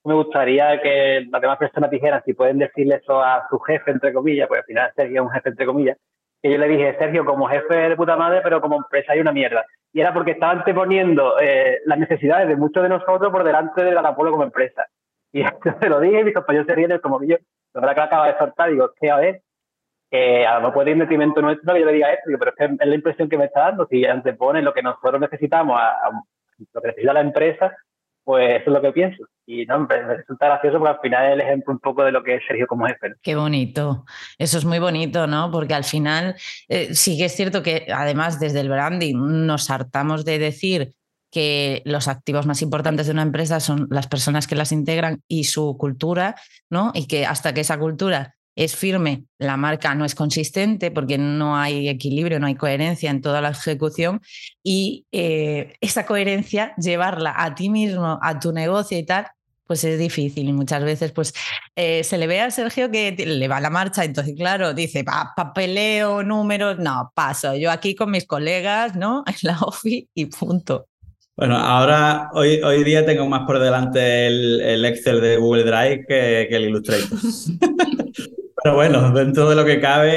[0.05, 4.13] Me gustaría que las demás personas dijeran si pueden decirle eso a su jefe, entre
[4.13, 5.97] comillas, porque al final Sergio es un jefe, entre comillas.
[6.43, 9.33] Que yo le dije, Sergio, como jefe de puta madre, pero como empresa hay una
[9.33, 9.65] mierda.
[9.93, 13.93] Y era porque estaban anteponiendo eh, las necesidades de muchos de nosotros por delante de
[13.93, 14.85] la Apolo como empresa.
[15.33, 17.37] Y esto se lo dije y mis compañeros se ríen como que yo,
[17.75, 19.43] la verdad que acaba de soltar, digo, que a ver,
[20.11, 22.51] que a lo mejor puede ir en detrimento nuestro que yo le diga esto, pero
[22.51, 25.79] es que es la impresión que me está dando, si antepone lo que nosotros necesitamos
[25.81, 26.11] a,
[26.73, 27.77] lo que necesita la empresa,
[28.25, 29.25] pues eso es lo que pienso.
[29.47, 32.23] Y no, me, resulta gracioso porque al final es el ejemplo un poco de lo
[32.23, 33.13] que es Sergio como jefe.
[33.23, 34.05] Qué bonito.
[34.39, 35.51] Eso es muy bonito, ¿no?
[35.51, 36.35] Porque al final
[36.69, 40.93] eh, sí que es cierto que además desde el branding nos hartamos de decir
[41.31, 45.45] que los activos más importantes de una empresa son las personas que las integran y
[45.45, 46.37] su cultura,
[46.69, 46.91] ¿no?
[46.95, 51.57] Y que hasta que esa cultura es firme, la marca no es consistente porque no
[51.57, 54.21] hay equilibrio, no hay coherencia en toda la ejecución
[54.63, 59.29] y eh, esa coherencia, llevarla a ti mismo, a tu negocio y tal,
[59.67, 61.33] pues es difícil y muchas veces pues
[61.77, 66.25] eh, se le ve a Sergio que le va la marcha, entonces claro, dice, papeleo,
[66.25, 69.23] números, no, paso, yo aquí con mis colegas, ¿no?
[69.29, 70.90] En la OFI y punto.
[71.37, 76.43] Bueno, ahora, hoy, hoy día tengo más por delante el, Excel de Google Drive que,
[76.43, 77.19] el Illustrator.
[78.63, 80.13] Pero bueno, dentro de lo que cabe,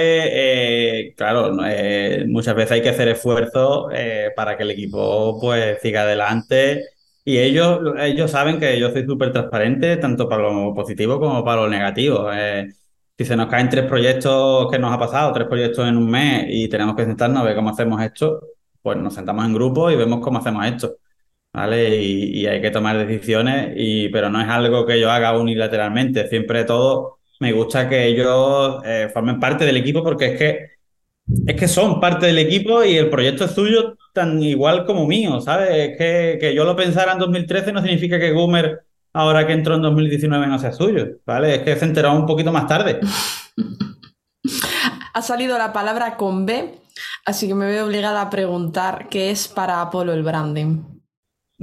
[1.06, 5.82] eh, claro, eh, muchas veces hay que hacer esfuerzo eh, para que el equipo pues
[5.82, 6.84] siga adelante.
[7.24, 11.62] Y ellos, ellos saben que yo soy súper transparente, tanto para lo positivo como para
[11.62, 12.30] lo negativo.
[13.18, 16.46] si se nos caen tres proyectos que nos ha pasado, tres proyectos en un mes
[16.50, 18.42] y tenemos que sentarnos a ver cómo hacemos esto,
[18.82, 20.98] pues nos sentamos en grupo y vemos cómo hacemos esto.
[21.54, 22.02] ¿Vale?
[22.02, 26.28] Y, hay que tomar decisiones, y, pero no es algo que yo haga unilateralmente.
[26.28, 30.60] Siempre todo, me gusta que ellos eh, formen parte del equipo porque es que,
[31.48, 35.40] es que son parte del equipo y el proyecto es suyo tan igual como mío,
[35.42, 35.70] ¿sabes?
[35.72, 38.82] Es que, que yo lo pensara en 2013 no significa que Goomer,
[39.14, 41.56] ahora que entró en 2019, no sea suyo, ¿vale?
[41.56, 43.00] Es que se enteró un poquito más tarde.
[45.14, 46.80] ha salido la palabra con B,
[47.26, 50.93] así que me veo obligada a preguntar qué es para Apolo el branding.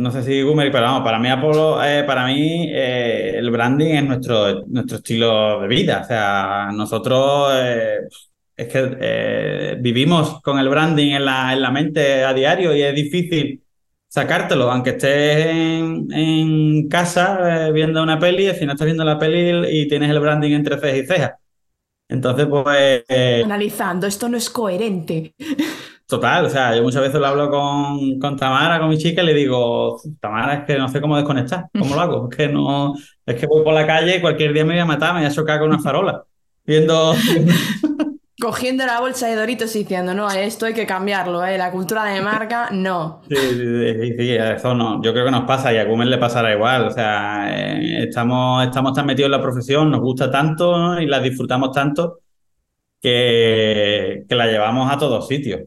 [0.00, 3.96] No sé si Gumer, pero vamos, para mí Apolo, eh, para mí eh, el branding
[3.96, 6.00] es nuestro, nuestro estilo de vida.
[6.02, 7.98] O sea, nosotros eh,
[8.56, 12.94] es que vivimos con el branding en la, en la mente a diario y es
[12.94, 13.62] difícil
[14.08, 19.86] sacártelo, aunque estés en, casa viendo una peli, si no estás viendo la peli y
[19.86, 21.32] tienes el branding entre cejas y cejas.
[22.08, 23.04] Entonces, pues...
[23.44, 25.34] Analizando, esto no es coherente.
[26.10, 29.26] Total, o sea, yo muchas veces lo hablo con, con, Tamara, con mi chica, y
[29.26, 32.28] le digo, Tamara, es que no sé cómo desconectar, ¿cómo lo hago?
[32.28, 34.84] Es que no, es que voy por la calle y cualquier día me voy a
[34.84, 36.24] matar, me voy a chocar con una farola,
[36.66, 37.14] viendo...
[38.40, 41.56] Cogiendo la bolsa de Doritos y diciendo, no, esto hay que cambiarlo, ¿eh?
[41.58, 43.20] la cultura de marca, no.
[43.28, 46.52] Sí, sí, sí, eso no, yo creo que nos pasa y a Gumer le pasará
[46.52, 51.06] igual, o sea, eh, estamos, estamos tan metidos en la profesión, nos gusta tanto y
[51.06, 52.20] la disfrutamos tanto
[53.00, 55.60] que, que la llevamos a todos sitios.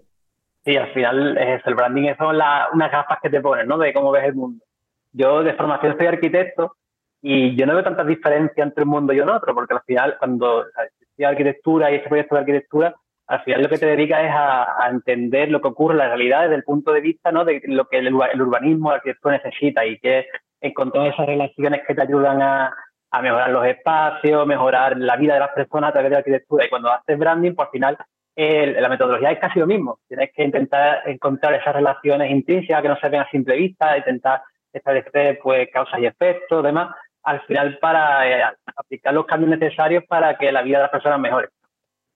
[0.65, 3.77] Sí, al final es el branding son unas gafas que te pones, ¿no?
[3.77, 4.63] De cómo ves el mundo.
[5.11, 6.77] Yo de formación soy arquitecto
[7.21, 10.15] y yo no veo tantas diferencias entre un mundo y un otro, porque al final
[10.17, 12.95] cuando estudias arquitectura y este proyecto de arquitectura,
[13.27, 16.55] al final lo que te dedica es a, entender lo que ocurre la realidad desde
[16.55, 17.45] el punto de vista ¿no?
[17.45, 20.27] de lo que el, urbanismo, la arquitectura necesita y que
[20.61, 22.73] encontrar esas relaciones que te ayudan a,
[23.11, 26.65] a mejorar los espacios, mejorar la vida de las personas a través de la arquitectura.
[26.65, 27.97] Y cuando haces branding, pues al final
[28.35, 29.99] la metodología es casi lo mismo.
[30.07, 34.41] Tienes que intentar encontrar esas relaciones intrínsecas que no se ven a simple vista, intentar
[34.71, 38.43] establecer pues, causas y efectos, demás, al final para eh,
[38.75, 41.49] aplicar los cambios necesarios para que la vida de las personas mejore.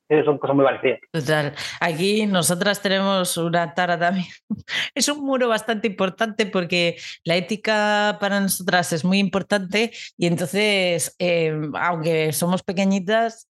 [0.09, 0.99] Esas son cosas muy parecidas.
[1.11, 1.53] Total.
[1.81, 4.27] Aquí nosotras tenemos una tara también.
[4.95, 11.15] Es un muro bastante importante porque la ética para nosotras es muy importante y entonces,
[11.19, 13.47] eh, aunque somos pequeñitas,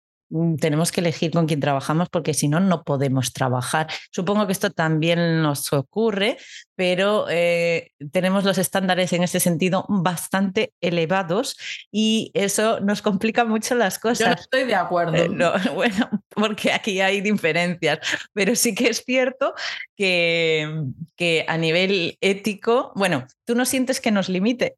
[0.58, 3.88] tenemos que elegir con quién trabajamos porque si no, no podemos trabajar.
[4.10, 6.36] Supongo que esto también nos ocurre,
[6.74, 11.56] pero eh, tenemos los estándares en ese sentido bastante elevados
[11.92, 14.18] y eso nos complica mucho las cosas.
[14.18, 15.14] Yo no estoy de acuerdo.
[15.14, 15.28] Eh,
[15.74, 17.98] bueno, porque aquí hay diferencias,
[18.32, 19.54] pero sí que es cierto
[19.96, 20.84] que,
[21.16, 24.76] que a nivel ético, bueno, tú no sientes que nos limite.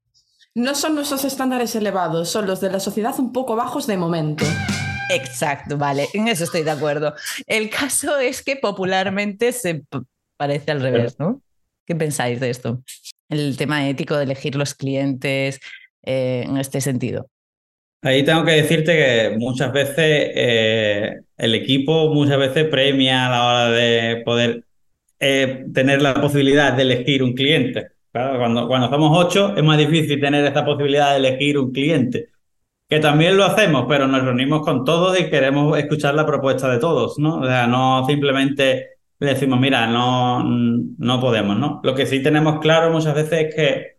[0.55, 4.45] No son nuestros estándares elevados, son los de la sociedad un poco bajos de momento.
[5.11, 7.15] Exacto, vale, en eso estoy de acuerdo.
[7.47, 9.83] El caso es que popularmente se
[10.37, 11.43] parece al revés, ¿no?
[11.87, 12.83] ¿Qué pensáis de esto?
[13.29, 15.61] El tema ético de elegir los clientes
[16.03, 17.29] eh, en este sentido.
[18.03, 19.97] Ahí tengo que decirte que muchas veces
[20.35, 24.65] eh, el equipo muchas veces premia a la hora de poder
[25.19, 27.89] eh, tener la posibilidad de elegir un cliente.
[28.13, 32.29] cuando, cuando somos ocho es más difícil tener esa posibilidad de elegir un cliente
[32.89, 36.79] que también lo hacemos, pero nos reunimos con todos y queremos escuchar la propuesta de
[36.79, 37.41] todos, ¿no?
[37.41, 41.81] O sea, no simplemente le decimos, mira, no, no podemos, ¿no?
[41.85, 43.97] Lo que sí tenemos claro muchas veces es que,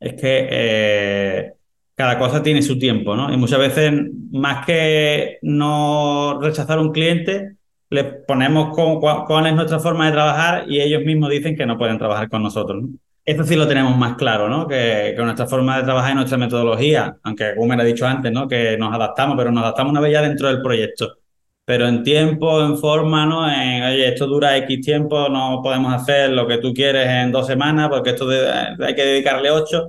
[0.00, 1.52] es que eh,
[1.94, 3.32] cada cosa tiene su tiempo, ¿no?
[3.32, 3.92] Y muchas veces,
[4.32, 7.56] más que no rechazar un cliente,
[7.90, 11.98] le ponemos cuál es nuestra forma de trabajar y ellos mismos dicen que no pueden
[11.98, 12.88] trabajar con nosotros, ¿no?
[13.24, 14.66] Eso sí lo tenemos más claro, ¿no?
[14.66, 18.48] Que, nuestra forma de trabajar y nuestra metodología, aunque me ha dicho antes, ¿no?
[18.48, 21.18] Que nos adaptamos, pero nos adaptamos una vez ya dentro del proyecto.
[21.64, 23.48] Pero en tiempo, en forma, ¿no?
[23.48, 27.46] En, oye, esto dura X tiempo, no podemos hacer lo que tú quieres en dos
[27.46, 29.88] semanas, porque esto hay que dedicarle ocho.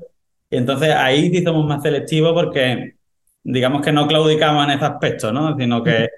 [0.49, 2.97] Y entonces ahí sí somos más selectivos porque
[3.43, 5.57] digamos que no claudicamos en ese aspecto, ¿no?
[5.57, 6.09] Sino que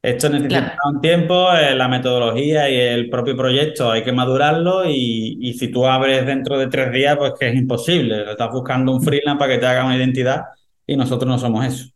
[0.00, 5.54] esto necesita un tiempo, eh, la metodología y el propio proyecto hay que madurarlo y,
[5.58, 8.30] si tú abres dentro de tres días, pues que es imposible.
[8.30, 10.42] Estás buscando un freelance para que te haga una identidad
[10.86, 11.88] y nosotros no somos eso.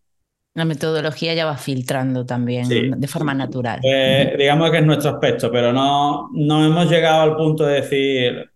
[0.54, 3.80] La metodología ya va filtrando también de forma natural.
[3.82, 8.50] Eh, digamos que es nuestro aspecto, pero no, no hemos llegado al punto de decir,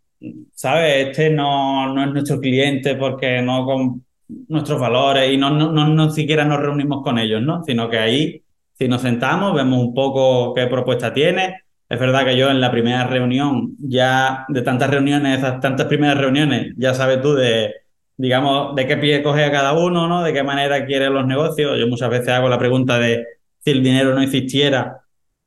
[0.53, 1.07] ¿sabes?
[1.07, 4.05] Este no, no es nuestro cliente porque no con
[4.49, 7.63] nuestros valores y no, no, no, no siquiera nos reunimos con ellos, ¿no?
[7.65, 8.43] Sino que ahí
[8.79, 11.63] si nos sentamos, vemos un poco qué propuesta tiene.
[11.89, 16.19] Es verdad que yo en la primera reunión, ya de tantas reuniones, esas tantas primeras
[16.19, 17.75] reuniones, ya sabes tú de,
[18.17, 20.23] digamos, de qué pie coge a cada uno, ¿no?
[20.23, 21.79] De qué manera quiere los negocios.
[21.79, 23.25] Yo muchas veces hago la pregunta de
[23.61, 25.01] si el dinero no existiera,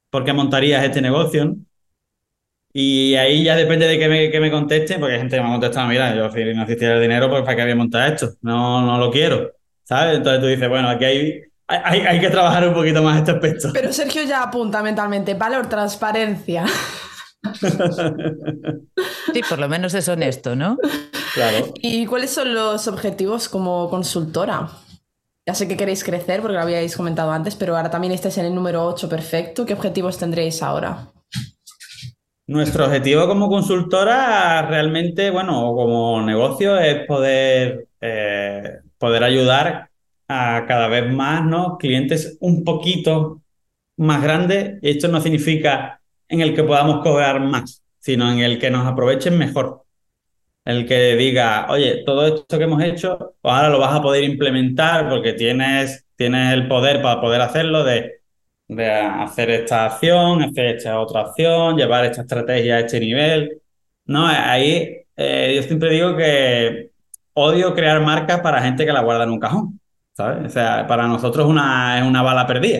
[0.09, 1.55] ¿por qué montarías este negocio?
[2.71, 5.49] Y ahí ya depende de que me, que me conteste, porque hay gente que me
[5.49, 8.29] ha contestado, mira, yo si no existiera el dinero, pues ¿para qué había montado esto?
[8.41, 9.51] No, no lo quiero,
[9.83, 10.17] ¿sabes?
[10.17, 13.69] Entonces tú dices, bueno, aquí hay hay, que trabajar un poquito más este aspecto.
[13.73, 16.65] Pero Sergio ya apunta mentalmente, valor, transparencia.
[19.33, 20.77] Sí, por lo menos es honesto, ¿no?
[21.33, 21.71] Claro.
[21.75, 24.67] ¿Y cuáles son los objetivos como consultora?
[25.45, 28.45] Ya sé que queréis crecer porque lo habíais comentado antes, pero ahora también estáis en
[28.45, 29.65] el número 8 perfecto.
[29.65, 31.07] ¿Qué objetivos tendréis ahora?
[32.47, 39.88] Nuestro objetivo como consultora realmente, bueno, como negocio es poder, eh, poder ayudar
[40.29, 41.77] a cada vez más ¿no?
[41.77, 43.41] clientes un poquito
[43.97, 48.59] más grande, y esto no significa en el que podamos cobrar más, sino en el
[48.59, 49.83] que nos aprovechen mejor.
[50.63, 55.09] El que diga, oye, todo esto que hemos hecho, ahora lo vas a poder implementar
[55.09, 58.21] porque tienes, tienes el poder para poder hacerlo de,
[58.67, 63.61] de hacer esta acción, hacer esta otra acción, llevar esta estrategia a este nivel.
[64.05, 66.91] No, ahí eh, yo siempre digo que
[67.33, 69.78] odio crear marcas para gente que la guarda en un cajón,
[70.19, 70.47] ¿sabes?
[70.47, 72.79] O sea, para nosotros una, es una bala perdida.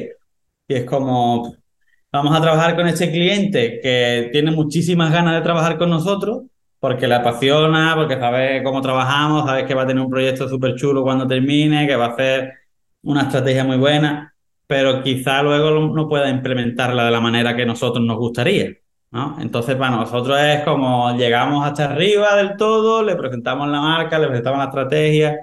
[0.67, 1.55] Y es como,
[2.11, 6.43] vamos a trabajar con este cliente que tiene muchísimas ganas de trabajar con nosotros
[6.79, 10.75] porque le apasiona, porque sabe cómo trabajamos, sabe que va a tener un proyecto súper
[10.75, 12.53] chulo cuando termine, que va a hacer
[13.03, 14.33] una estrategia muy buena,
[14.67, 18.73] pero quizá luego no pueda implementarla de la manera que nosotros nos gustaría.
[19.11, 19.37] ¿no?
[19.41, 24.27] Entonces, para nosotros es como llegamos hasta arriba del todo, le presentamos la marca, le
[24.27, 25.37] presentamos la estrategia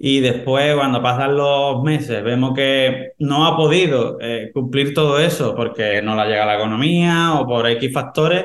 [0.00, 5.56] y después cuando pasan los meses vemos que no ha podido eh, cumplir todo eso
[5.56, 8.44] porque no le llega la economía o por X factores,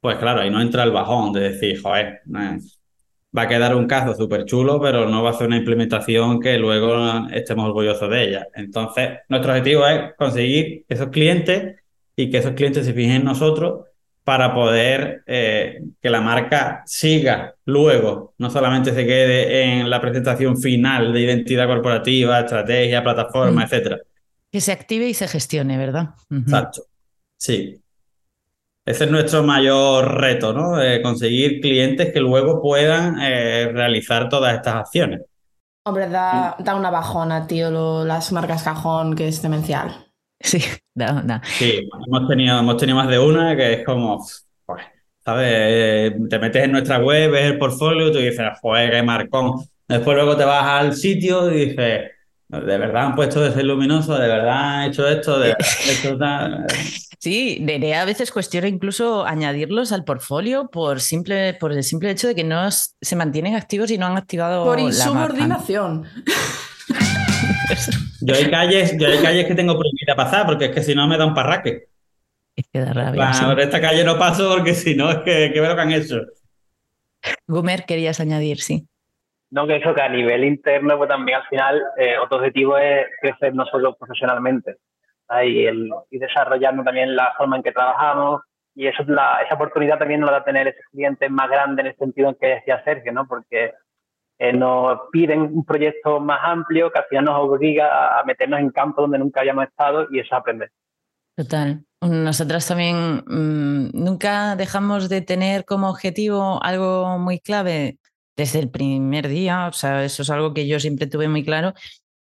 [0.00, 2.58] pues claro, ahí no entra el bajón de decir, joder, eh,
[3.36, 6.58] va a quedar un caso súper chulo, pero no va a ser una implementación que
[6.58, 8.46] luego estemos orgullosos de ella.
[8.54, 11.76] Entonces, nuestro objetivo es conseguir esos clientes
[12.16, 13.89] y que esos clientes se fijen en nosotros
[14.24, 20.60] para poder eh, que la marca siga luego, no solamente se quede en la presentación
[20.60, 23.64] final de identidad corporativa, estrategia, plataforma, mm.
[23.64, 23.98] etcétera.
[24.52, 26.10] Que se active y se gestione, ¿verdad?
[26.30, 26.82] Exacto.
[27.38, 27.80] Sí.
[28.84, 30.78] Ese es nuestro mayor reto, ¿no?
[31.02, 35.20] conseguir clientes que luego puedan eh, realizar todas estas acciones.
[35.84, 40.06] Hombre, da, da una bajona, tío, las marcas cajón que es demencial.
[40.40, 40.62] Sí,
[41.06, 41.40] no, no.
[41.44, 44.24] Sí, hemos tenido, hemos tenido más de una que es como,
[45.24, 46.12] ¿sabes?
[46.28, 49.64] Te metes en nuestra web, ves el portfolio y tú dices, joder, qué marcón.
[49.88, 52.10] Después luego te vas al sitio y dices,
[52.48, 54.16] ¿de verdad han puesto de ser luminoso?
[54.16, 55.38] ¿De verdad han hecho esto?
[55.38, 55.54] ¿De
[56.04, 56.66] verdad
[57.20, 62.28] Sí, Nerea a veces cuestiona incluso añadirlos al portfolio por, simple, por el simple hecho
[62.28, 64.64] de que no se mantienen activos y no han activado.
[64.64, 66.06] Por insubordinación.
[68.20, 71.06] Yo hay calles, yo hay calles que tengo prohibida pasar porque es que si no
[71.06, 71.88] me da un parraque.
[72.56, 73.30] Es que da rabia.
[73.44, 76.20] Por esta calle no paso porque si no es que, que veo que han hecho.
[77.46, 78.86] Gumer, querías añadir, sí.
[79.50, 83.06] No, que eso, que a nivel interno, pues también al final, eh, otro objetivo es
[83.20, 84.76] crecer nosotros profesionalmente
[85.44, 88.42] y, el, y desarrollando también la forma en que trabajamos.
[88.74, 91.88] Y eso, la, esa oportunidad también nos da a tener ese cliente más grande en
[91.88, 93.26] el sentido en que decía Sergio, ¿no?
[93.26, 93.72] Porque
[94.42, 98.70] eh, nos piden un proyecto más amplio que al final nos obliga a meternos en
[98.70, 100.72] campo donde nunca habíamos estado y eso aprender.
[101.36, 101.84] Total.
[102.00, 107.98] Nosotras también mm, nunca dejamos de tener como objetivo algo muy clave
[108.34, 111.74] desde el primer día, o sea, eso es algo que yo siempre tuve muy claro,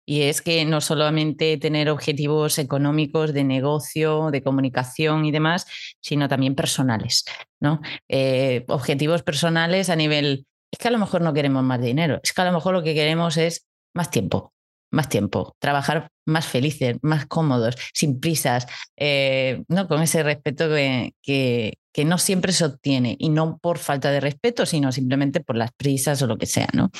[0.04, 5.66] y es que no solamente tener objetivos económicos de negocio, de comunicación y demás,
[6.00, 7.24] sino también personales,
[7.60, 7.80] ¿no?
[8.08, 12.32] Eh, objetivos personales a nivel es que a lo mejor no queremos más dinero, es
[12.32, 14.52] que a lo mejor lo que queremos es más tiempo,
[14.90, 18.66] más tiempo, trabajar más felices, más cómodos, sin prisas,
[18.96, 19.88] eh, ¿no?
[19.88, 24.20] con ese respeto que, que, que, no siempre se obtiene, y no por falta de
[24.20, 26.68] respeto, sino simplemente por las prisas o lo que sea.
[26.74, 26.90] ¿no?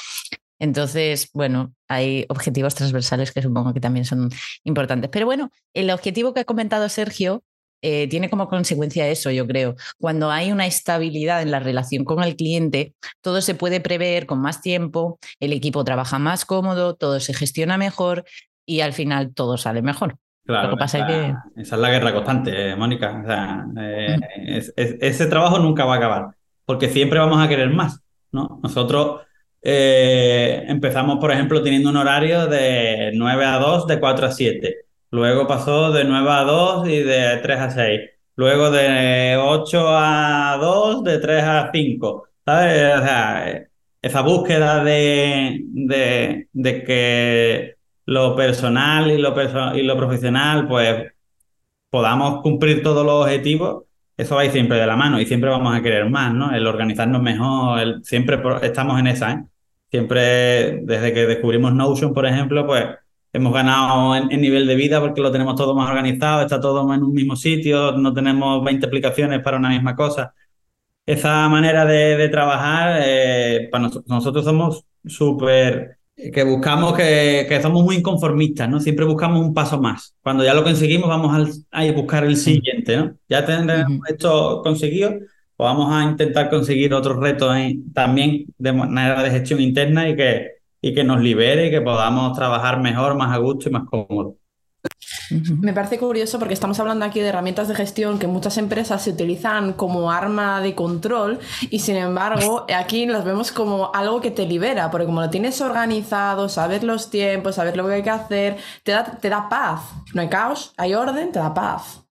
[0.59, 4.31] Entonces, bueno, hay objetivos transversales que supongo que también son
[4.65, 5.11] importantes.
[5.11, 7.45] Pero bueno, el objetivo que ha comentado Sergio
[7.81, 9.77] eh, tiene como consecuencia eso, yo creo.
[9.99, 14.41] Cuando hay una estabilidad en la relación con el cliente, todo se puede prever con
[14.41, 18.25] más tiempo, el equipo trabaja más cómodo, todo se gestiona mejor
[18.67, 20.17] y al final todo sale mejor.
[20.45, 23.23] Claro, esa, es la guerra constante, eh, Mónica.
[23.79, 24.17] Eh,
[24.77, 26.29] ese trabajo nunca va a acabar,
[26.65, 28.01] porque siempre vamos a querer más.
[28.33, 28.59] ¿no?
[28.63, 29.23] Nosotros
[29.61, 35.47] empezamos, por ejemplo, teniendo un horario de 9 a 2, de 4 a 7 Luego
[35.47, 38.01] pasó de 9 a 2 y de 3 a 6.
[38.37, 42.29] Luego de 8 a 2, de 3 a 5.
[42.45, 42.95] ¿Sabes?
[42.99, 43.69] O sea,
[44.03, 49.35] esa búsqueda de, de, que lo personal y lo,
[49.75, 51.13] y lo profesional, pues
[51.91, 53.85] podamos cumplir todos los objetivos,
[54.17, 56.55] eso va a ir siempre de la mano y siempre vamos a querer más, ¿no?
[56.55, 59.45] El organizarnos mejor, siempre estamos en esa, ¿eh?
[59.91, 62.85] Siempre, desde que descubrimos Notion, por ejemplo, pues
[63.39, 67.03] hemos ganado en, nivel de vida porque lo tenemos todo más organizado, está todo en
[67.03, 70.35] un mismo sitio, no tenemos 20 aplicaciones para una misma cosa.
[71.07, 77.97] Esa manera de, trabajar, eh, para nosotros, somos súper, que buscamos que, que, somos muy
[77.97, 78.79] inconformistas, ¿no?
[78.79, 80.15] Siempre buscamos un paso más.
[80.23, 83.15] Cuando ya lo conseguimos, vamos a buscar el siguiente, ¿no?
[83.29, 87.57] Ya tendremos esto conseguido, pues vamos a intentar conseguir otros retos
[87.95, 92.37] también de manera de gestión interna y que y que nos libere y que podamos
[92.37, 94.37] trabajar mejor, más a gusto y más cómodo.
[95.61, 99.11] Me parece curioso porque estamos hablando aquí de herramientas de gestión que muchas empresas se
[99.11, 104.47] utilizan como arma de control y sin embargo aquí las vemos como algo que te
[104.47, 108.57] libera, porque como lo tienes organizado, sabes los tiempos, sabes lo que hay que hacer,
[108.85, 109.83] te da, te da paz.
[110.15, 112.03] No hay caos, hay orden, te da paz.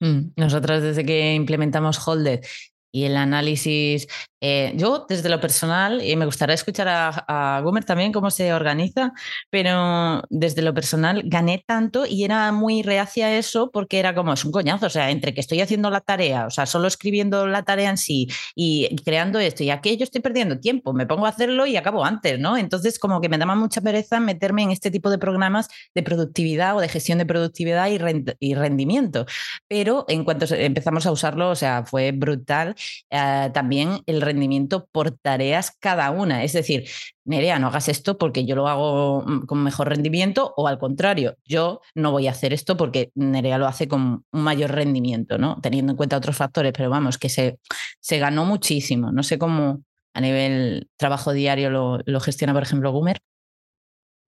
[0.00, 2.44] Mm, nosotros desde que implementamos Holded
[2.90, 4.08] y el análisis
[4.44, 8.52] eh, yo, desde lo personal, y me gustaría escuchar a, a Gomer también cómo se
[8.52, 9.12] organiza,
[9.50, 14.32] pero desde lo personal gané tanto y era muy reacia a eso porque era como,
[14.32, 17.46] es un coñazo, o sea, entre que estoy haciendo la tarea, o sea, solo escribiendo
[17.46, 18.26] la tarea en sí
[18.56, 22.38] y creando esto y aquello, estoy perdiendo tiempo, me pongo a hacerlo y acabo antes,
[22.38, 22.56] ¿no?
[22.56, 26.76] Entonces, como que me daba mucha pereza meterme en este tipo de programas de productividad
[26.76, 27.98] o de gestión de productividad y,
[28.40, 29.26] y rendimiento.
[29.68, 32.74] Pero en cuanto empezamos a usarlo, o sea, fue brutal.
[33.10, 36.42] Eh, también el rendimiento por tareas cada una.
[36.42, 36.84] Es decir,
[37.24, 41.36] Nerea, no hagas esto porque yo lo hago mm, con mejor rendimiento o al contrario,
[41.44, 45.60] yo no voy a hacer esto porque Nerea lo hace con un mayor rendimiento, ¿no?
[45.62, 47.58] Teniendo en cuenta otros factores, pero vamos, que se,
[48.00, 49.12] se ganó muchísimo.
[49.12, 49.82] No sé cómo
[50.14, 53.18] a nivel trabajo diario lo, lo gestiona, por ejemplo, Gumer.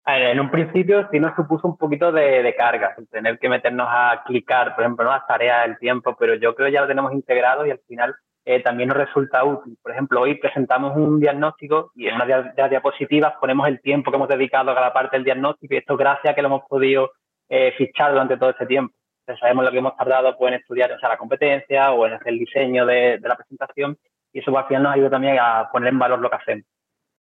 [0.06, 4.22] En un principio sí nos supuso un poquito de, de carga, tener que meternos a
[4.26, 7.66] clicar, por ejemplo, las tareas, el tiempo, pero yo creo que ya lo tenemos integrado
[7.66, 8.14] y al final
[8.46, 9.78] eh, también nos resulta útil.
[9.82, 14.12] Por ejemplo, hoy presentamos un diagnóstico y en una de las diapositivas ponemos el tiempo
[14.12, 16.64] que hemos dedicado a cada parte del diagnóstico y esto gracias a que lo hemos
[16.68, 17.12] podido
[17.48, 18.94] eh, fichar durante todo ese tiempo.
[19.40, 22.34] Sabemos lo que hemos tardado pues, en estudiar o sea, la competencia o en hacer
[22.34, 23.98] el diseño de, la presentación
[24.34, 26.66] y eso al final nos ayuda también a poner en valor lo que hacemos.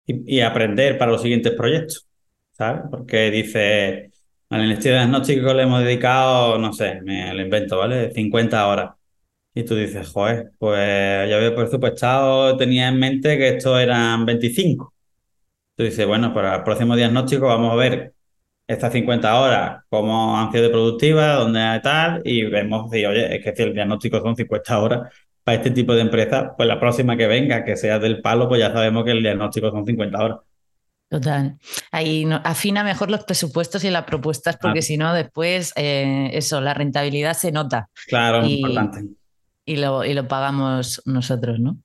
[0.06, 2.10] Y, aprender para los siguientes proyectos,
[2.52, 2.84] ¿sabes?
[2.90, 4.12] Porque dice,
[4.50, 8.12] al estudio diagnóstico le hemos dedicado, no sé, me lo invento, ¿vale?
[8.12, 8.97] 50 horas
[9.58, 14.94] y tú dices, joder, pues yo había presupuestado, tenía en mente que estos eran 25.
[15.76, 18.14] Tú dices, bueno, para el próximo diagnóstico vamos a ver
[18.68, 23.56] estas 50 horas, cómo han sido productivas, dónde tal, y vemos si, oye, es que
[23.56, 27.26] si el diagnóstico son 50 horas para este tipo de empresas, pues la próxima que
[27.26, 30.38] venga, que sea del palo, pues ya sabemos que el diagnóstico son 50 horas.
[31.10, 31.58] Total.
[31.92, 36.76] Ahí afina mejor los presupuestos y las propuestas, porque si no, después, eh, eso, la
[36.76, 37.90] rentabilidad se nota.
[38.08, 39.17] Claro, importante
[39.68, 41.78] y lo, y lo pagamos nosotros, ¿no?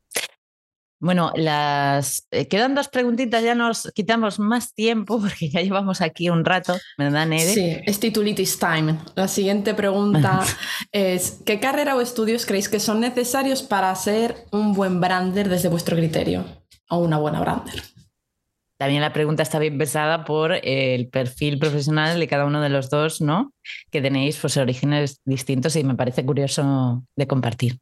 [1.00, 6.30] Bueno, las eh, quedan dos preguntitas, ya nos quitamos más tiempo porque ya llevamos aquí
[6.30, 7.52] un rato, ¿verdad, Nere?
[7.52, 8.96] Sí, es titulitis time.
[9.16, 10.44] La siguiente pregunta
[10.92, 15.68] es, ¿qué carrera o estudios creéis que son necesarios para ser un buen brander desde
[15.68, 16.44] vuestro criterio?
[16.88, 17.82] O una buena brander.
[18.82, 22.90] También la pregunta está bien pesada por el perfil profesional de cada uno de los
[22.90, 23.52] dos, ¿no?
[23.92, 27.78] Que tenéis pues, orígenes distintos y me parece curioso de compartir.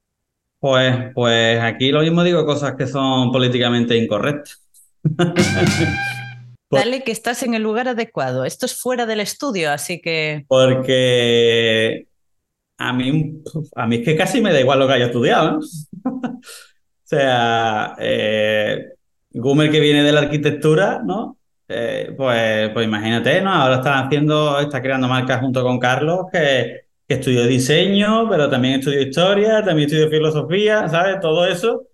[0.58, 4.62] Pues, pues aquí lo mismo digo cosas que son políticamente incorrectas.
[6.70, 8.44] Dale que estás en el lugar adecuado.
[8.44, 10.44] Esto es fuera del estudio, así que.
[10.48, 12.08] Porque
[12.76, 13.40] a mí,
[13.74, 15.60] a mí es que casi me da igual lo que haya estudiado.
[16.04, 16.10] ¿no?
[16.20, 16.40] o
[17.04, 18.84] sea, eh,
[19.32, 21.38] Gumer que viene de la arquitectura, ¿no?
[21.68, 23.50] Eh, pues, pues imagínate, ¿no?
[23.52, 29.00] Ahora está haciendo, está creando marcas junto con Carlos, que, estudió diseño, pero también estudió
[29.02, 31.20] historia, también estudió filosofía, ¿sabes?
[31.20, 31.88] Todo eso,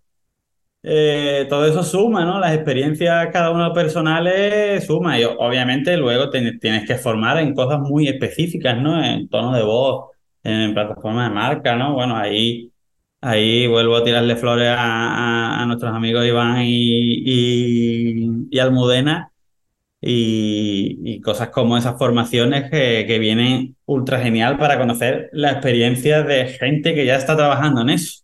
[0.82, 2.38] eh, todo eso suma, ¿no?
[2.38, 8.08] Las experiencias cada uno personales suma y obviamente luego tienes que formar en cosas muy
[8.08, 9.02] específicas, ¿no?
[9.04, 10.10] En tono de voz,
[10.42, 11.94] en plataformas de marca, ¿no?
[11.94, 12.70] Bueno, ahí
[13.26, 19.32] Ahí vuelvo a tirarle flores a, nuestros amigos Iván y, Almudena
[20.00, 26.94] y, cosas como esas formaciones que, vienen ultra genial para conocer la experiencia de gente
[26.94, 28.22] que ya está trabajando en eso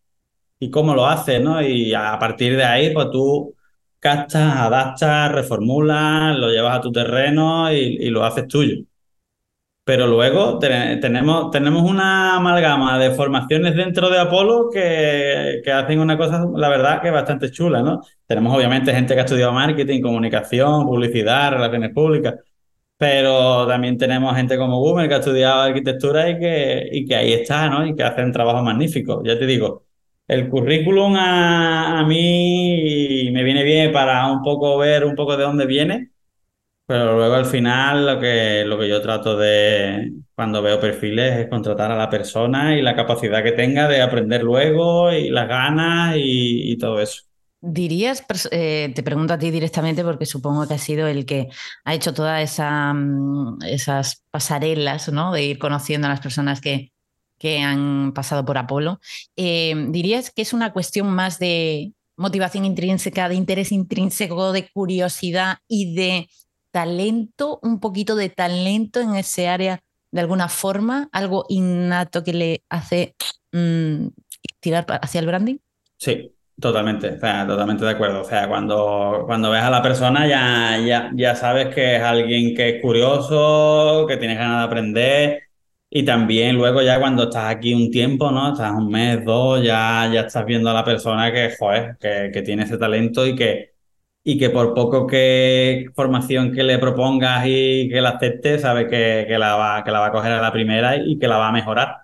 [0.61, 1.63] y cómo lo hace, ¿no?
[1.63, 3.57] Y a partir de ahí, pues tú
[3.99, 8.85] captas, adaptas, reformulas, lo llevas a tu terreno y lo haces tuyo.
[9.85, 16.17] Pero luego tenemos, tenemos una amalgama de formaciones dentro de Apolo que, que, hacen una
[16.17, 18.01] cosa, la verdad, que bastante chula, ¿no?
[18.27, 22.37] Tenemos obviamente gente que ha estudiado marketing, comunicación, publicidad, relaciones públicas,
[22.97, 27.33] pero también tenemos gente como Boomer que ha estudiado arquitectura y que, y que ahí
[27.33, 27.85] está, ¿no?
[27.87, 29.23] Y que hacen trabajo magnífico.
[29.25, 29.87] Ya te digo,
[30.29, 35.45] el currículum a, a mí me viene bien para un poco ver un poco de
[35.45, 36.12] dónde viene
[36.93, 41.49] pero luego al final lo que, lo que yo trato de, cuando veo perfiles, es
[41.49, 46.17] contratar a la persona y la capacidad que tenga de aprender luego y las ganas
[46.19, 47.23] y, todo eso.
[47.63, 51.49] Dirías, eh, te pregunto a ti directamente porque supongo que has sido el que
[51.85, 55.33] ha hecho todas esa, mm, esas pasarelas, ¿no?
[55.33, 56.93] De ir conociendo a las personas que,
[57.39, 59.01] que han pasado por Apolo.
[59.37, 65.57] Eh, ¿Dirías que es una cuestión más de motivación intrínseca, de interés intrínseco, de curiosidad
[65.67, 66.29] y de
[66.73, 69.81] talento, un poquito de talento en ese área
[70.13, 73.15] de alguna forma, algo innato que le hace
[73.53, 74.09] mm,
[74.61, 75.57] tirar hacia el branding?
[75.97, 78.23] Sí, totalmente, o sea, totalmente de acuerdo.
[78.23, 82.55] O sea, cuando, cuando ves a la persona ya, ya, ya sabes que es alguien
[82.55, 85.43] que es curioso, que tiene ganas de aprender.
[85.91, 88.53] Y también luego ya cuando estás aquí un tiempo, ¿no?
[88.53, 92.43] Estás un mes, dos, ya, ya estás viendo a la persona que, joder, que, que
[92.43, 93.72] tiene ese talento y que,
[94.25, 99.25] y que por poco que formación que le propongas y que la acepte, sabe que,
[99.27, 101.49] que, la va, que la va a coger a la primera y que la va
[101.49, 101.97] a mejorar.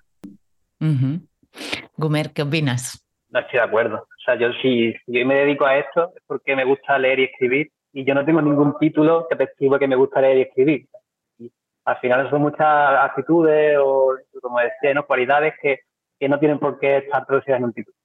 [1.97, 3.05] Gumer, ¿qué opinas?
[3.31, 3.97] No estoy de acuerdo.
[3.97, 7.25] O sea, yo si, yo me dedico a esto es porque me gusta leer y
[7.25, 10.89] escribir y yo no tengo ningún título que testigo que me gusta leer y escribir.
[11.39, 11.53] Y
[11.85, 15.07] al final son muchas actitudes o, como decía, ¿no?
[15.07, 15.81] cualidades que,
[16.19, 17.98] que no tienen por qué estar producidas en un título.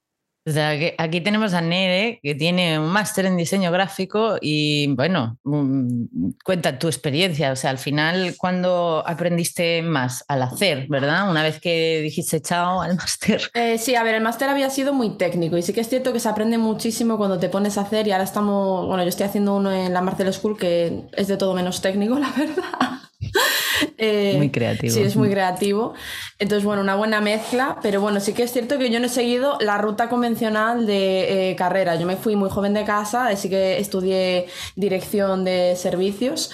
[0.46, 4.88] O sea, que aquí tenemos a Nere, que tiene un máster en diseño gráfico y,
[4.94, 7.52] bueno, mm, cuenta tu experiencia.
[7.52, 10.24] O sea, al final, ¿cuándo aprendiste más?
[10.28, 11.30] Al hacer, ¿verdad?
[11.30, 13.40] Una vez que dijiste chao al máster.
[13.54, 16.12] Eh, sí, a ver, el máster había sido muy técnico y sí que es cierto
[16.12, 19.26] que se aprende muchísimo cuando te pones a hacer y ahora estamos, bueno, yo estoy
[19.26, 23.03] haciendo uno en la Marcel School que es de todo menos técnico, la verdad.
[23.98, 24.94] Eh, muy creativo.
[24.94, 25.94] Sí, es muy creativo.
[26.38, 29.08] Entonces, bueno, una buena mezcla, pero bueno, sí que es cierto que yo no he
[29.08, 31.96] seguido la ruta convencional de eh, carrera.
[31.96, 34.46] Yo me fui muy joven de casa, así que estudié
[34.76, 36.50] dirección de servicios.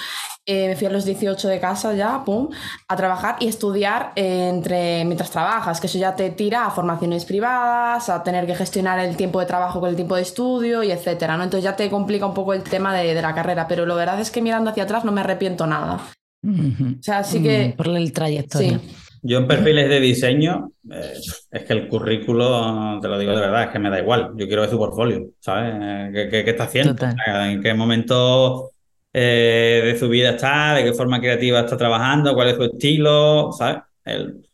[0.47, 2.49] Eh, me fui a los 18 de casa ya, pum,
[2.89, 8.09] a trabajar y estudiar entre mientras trabajas, que eso ya te tira a formaciones privadas,
[8.09, 11.37] a tener que gestionar el tiempo de trabajo con el tiempo de estudio y etcétera,
[11.37, 11.45] ¿no?
[11.45, 14.19] Entonces ya te complica un poco el tema de, de la carrera, pero la verdad
[14.21, 16.01] es que mirando hacia atrás no me arrepiento nada.
[16.43, 17.69] O sea, sí que.
[17.69, 18.81] Mm, por el trayectoria.
[19.23, 21.13] Yo en perfiles de diseño, eh,
[21.51, 24.33] es que el currículo, te lo digo de verdad, es que me da igual.
[24.37, 26.11] Yo quiero ver su portfolio, ¿sabes?
[26.15, 26.97] ¿Qué, qué, está haciendo?
[27.27, 28.71] ¿En qué momento
[29.13, 30.75] eh, de su vida está?
[30.75, 32.35] ¿De qué forma creativa está trabajando?
[32.35, 33.53] ¿Cuál es su estilo?
[33.53, 33.83] ¿Sabes?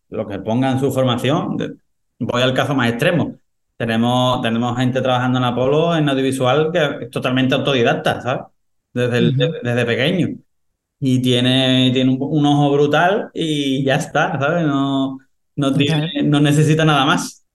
[0.08, 1.56] lo que ponga en su formación.
[2.18, 3.36] Voy al caso más extremo.
[3.76, 8.44] Tenemos, tenemos gente trabajando en Apolo, en audiovisual, que es totalmente autodidacta, ¿sabes?
[8.92, 9.32] Desde,
[9.62, 10.28] desde pequeño
[11.00, 14.64] y tiene, tiene un, ojo brutal y ya está, ¿sabes?
[14.64, 15.18] No,
[15.56, 15.70] no,
[16.24, 17.46] no necesita nada más.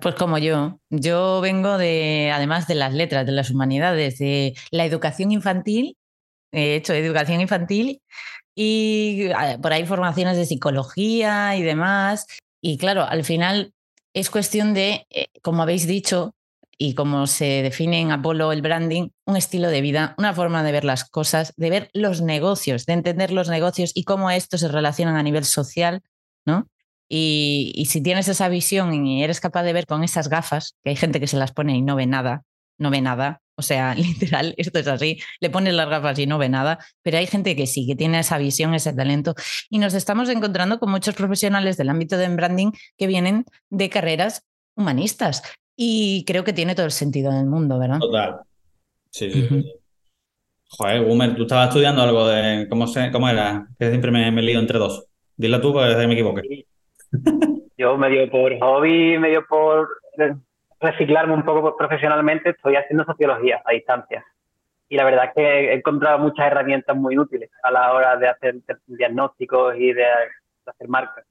[0.00, 4.84] Pues como yo, yo vengo de, además de las letras, de las humanidades, de la
[4.84, 5.96] educación infantil,
[6.52, 8.00] he hecho educación infantil
[8.54, 9.28] y
[9.60, 12.26] por ahí formaciones de psicología y demás.
[12.62, 13.72] Y claro, al final
[14.14, 16.34] es cuestión de, eh, como habéis dicho,
[16.78, 20.72] y como se define en Apolo el branding, un estilo de vida, una forma de
[20.72, 24.68] ver las cosas, de ver los negocios, de entender los negocios y cómo estos se
[24.68, 26.02] relacionan a nivel social,
[26.44, 26.68] ¿no?
[27.08, 30.96] Y, si tienes esa visión y eres capaz de ver con esas gafas, que hay
[30.96, 32.42] gente que se las pone y no ve nada,
[32.78, 36.36] no ve nada, o sea, literal, esto es así, le pones las gafas y no
[36.36, 39.34] ve nada, pero hay gente que sí, que tiene esa visión, ese talento,
[39.70, 44.42] y nos estamos encontrando con muchos profesionales del ámbito de branding que vienen de carreras
[44.74, 45.42] humanistas,
[45.76, 47.98] y creo que tiene todo el sentido en el mundo, ¿verdad?
[48.00, 48.40] Total.
[49.10, 49.72] Sí, sí.
[50.68, 54.42] Joder, Gumer, tú estabas estudiando algo de cómo, se, cómo era, que siempre me, me
[54.42, 55.06] lío entre dos.
[55.36, 56.66] Dilo tú para que me equivoque.
[57.78, 59.88] Yo medio por hobby, medio por
[60.80, 64.24] reciclarme un poco profesionalmente, estoy haciendo sociología a distancia.
[64.88, 68.28] Y la verdad es que he encontrado muchas herramientas muy útiles a la hora de
[68.28, 68.56] hacer
[68.86, 70.04] diagnósticos y de
[70.66, 71.24] hacer marcas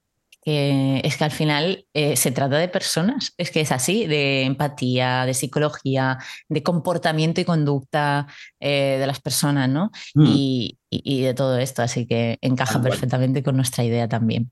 [0.48, 5.26] es que al final eh, se trata de personas, es que es así, de empatía,
[5.26, 6.18] de psicología,
[6.48, 8.28] de comportamiento y conducta
[8.60, 9.90] eh, de las personas, ¿no?
[10.14, 10.24] Mm.
[10.28, 14.50] Y, de todo esto, así que encaja perfectamente con nuestra idea también.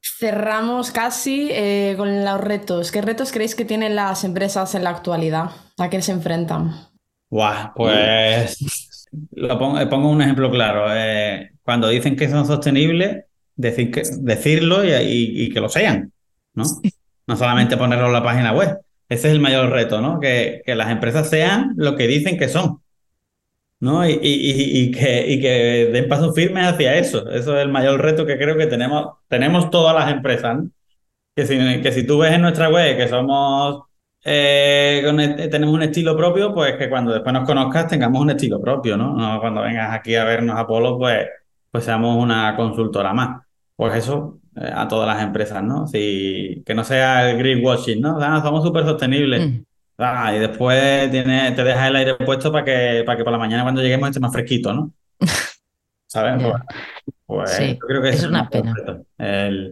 [0.00, 2.92] Cerramos casi eh, con los retos.
[2.92, 5.50] ¿Qué retos creéis que tienen las empresas en la actualidad?
[5.76, 6.72] ¿A qué se enfrentan?
[7.28, 8.56] Buah, pues
[9.32, 10.86] lo pongo, pongo un ejemplo claro.
[11.62, 13.25] cuando dicen que son sostenibles,
[13.56, 16.12] decir que, decirlo y, que lo sean,
[16.54, 16.64] ¿no?
[17.26, 18.78] No solamente ponerlo en la página web.
[19.08, 20.20] Ese es el mayor reto, ¿no?
[20.20, 22.80] Que, que las empresas sean lo que dicen que son,
[23.80, 24.08] ¿no?
[24.08, 27.28] Y, y, que, y que den paso firme hacia eso.
[27.30, 30.70] Eso es el mayor reto que creo que tenemos, tenemos todas las empresas, ¿no?
[31.34, 33.86] Que si, que si tú ves en nuestra web que somos
[34.28, 38.60] eh, e, tenemos un estilo propio, pues que cuando después nos conozcas tengamos un estilo
[38.60, 39.14] propio, ¿no?
[39.14, 41.28] no cuando vengas aquí a vernos a Polo, pues,
[41.70, 43.45] pues seamos una consultora más.
[43.76, 45.86] Pues eso, eh, a todas las empresas, ¿no?
[45.86, 48.18] Si, que no sea el greenwashing, ¿no?
[48.20, 49.46] Ah, somos súper sostenibles.
[49.46, 49.62] Mm.
[49.98, 53.38] Ah, y después tiene, te dejas el aire puesto para que, para que por la
[53.38, 54.92] mañana cuando lleguemos esté más fresquito, ¿no?
[56.06, 56.42] ¿Sabes?
[56.42, 56.62] Pues,
[57.26, 58.74] pues sí, creo que es, una pena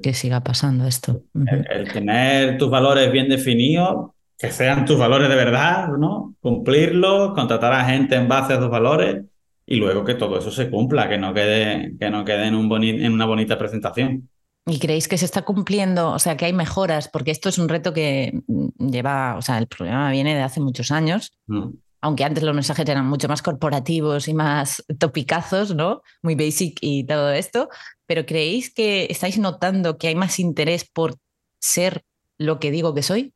[0.03, 1.23] que siga pasando esto.
[1.35, 6.35] el, tener tus valores bien definidos, que sean tus valores de verdad, ¿no?
[6.41, 9.25] Cumplirlos, contratar a gente en base a tus valores
[9.67, 12.85] y luego que todo eso se cumpla, que no quede, que no quede en, un
[12.85, 14.29] en una bonita presentación.
[14.67, 16.11] ¿Y creéis que se está cumpliendo?
[16.13, 19.59] O sea, que hay mejoras, porque esto es un reto que mm, lleva, o sea,
[19.59, 21.33] el problema viene de hace muchos años.
[21.47, 21.71] Mm.
[22.01, 26.03] Aunque antes los mensajes eran mucho más corporativos y más topicazos, ¿no?
[26.23, 27.69] Muy basic y todo esto.
[28.07, 31.17] Pero ¿creéis que estáis notando que hay más interés por
[31.59, 32.05] ser
[32.37, 33.33] lo que digo que soy?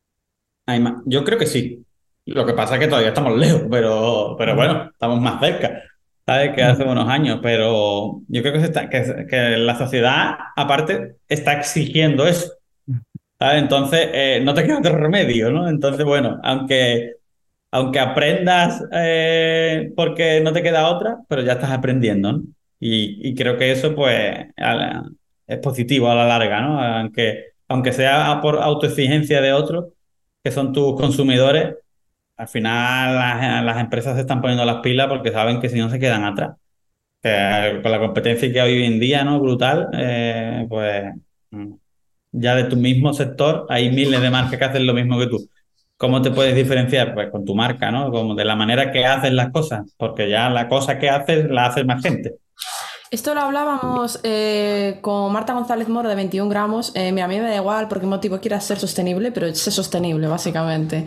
[1.07, 1.83] Yo creo que sí.
[2.27, 5.83] Lo que pasa es que todavía estamos lejos, pero, pero bueno, estamos más cerca.
[6.29, 6.55] ¿Sabes?
[6.55, 12.27] Que hace unos años, pero yo creo que, está, que, la sociedad, aparte, está exigiendo
[12.27, 12.53] eso.
[13.39, 13.63] ¿sabes?
[13.63, 15.67] Entonces, eh, no te queda otro remedio, ¿no?
[15.71, 17.15] Entonces, bueno, aunque,
[17.71, 22.43] aunque aprendas eh, porque no te queda otra, pero ya estás aprendiendo, ¿no?
[22.79, 24.49] Y, creo que eso, pues,
[25.47, 26.79] es positivo a la larga, ¿no?
[26.79, 29.95] Aunque, aunque sea por autoexigencia de otros,
[30.45, 31.77] que son tus consumidores,
[32.39, 35.99] al final las, empresas se están poniendo las pilas porque saben que si no se
[35.99, 36.57] quedan atrás.
[37.23, 39.41] con la competencia que hay hoy en día, ¿no?
[39.41, 41.15] Brutal, eh, pues
[41.51, 41.75] mm,
[42.33, 45.49] ya de tu mismo sector hay miles de marcas que hacen lo mismo que tú.
[45.97, 47.13] ¿Cómo te puedes diferenciar?
[47.13, 48.13] Pues con tu marca, ¿no?
[48.13, 51.67] Como de la manera que haces las cosas, porque ya la cosa que haces la
[51.67, 52.37] hace más gente.
[53.11, 56.93] Esto lo hablábamos eh, con Marta González Moro de 21 gramos.
[56.95, 59.73] Eh, mira, a mí me da igual por qué motivo quieras ser sostenible, pero ser
[59.73, 61.07] sostenible, básicamente.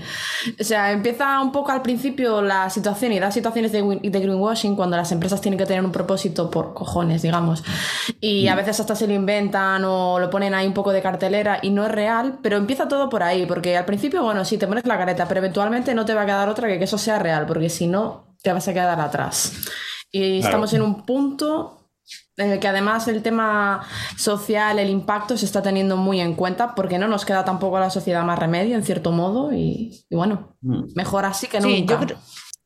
[0.60, 4.76] O sea, empieza un poco al principio la situación y da situaciones de, de greenwashing
[4.76, 7.64] cuando las empresas tienen que tener un propósito por cojones, digamos.
[8.20, 8.58] Y a mm.
[8.58, 11.86] veces hasta se lo inventan o lo ponen ahí un poco de cartelera y no
[11.86, 14.98] es real, pero empieza todo por ahí, porque al principio, bueno, sí, te pones la
[14.98, 17.70] careta, pero eventualmente no te va a quedar otra que que eso sea real, porque
[17.70, 19.54] si no, te vas a quedar atrás.
[20.12, 21.81] Y estamos en un punto
[22.42, 23.82] en el que además el tema
[24.18, 27.82] social, el impacto se está teniendo muy en cuenta porque no nos queda tampoco a
[27.82, 30.94] la sociedad más remedio, en cierto modo, y, bueno, mm.
[30.96, 32.00] mejor así que nunca.
[32.00, 32.18] Yo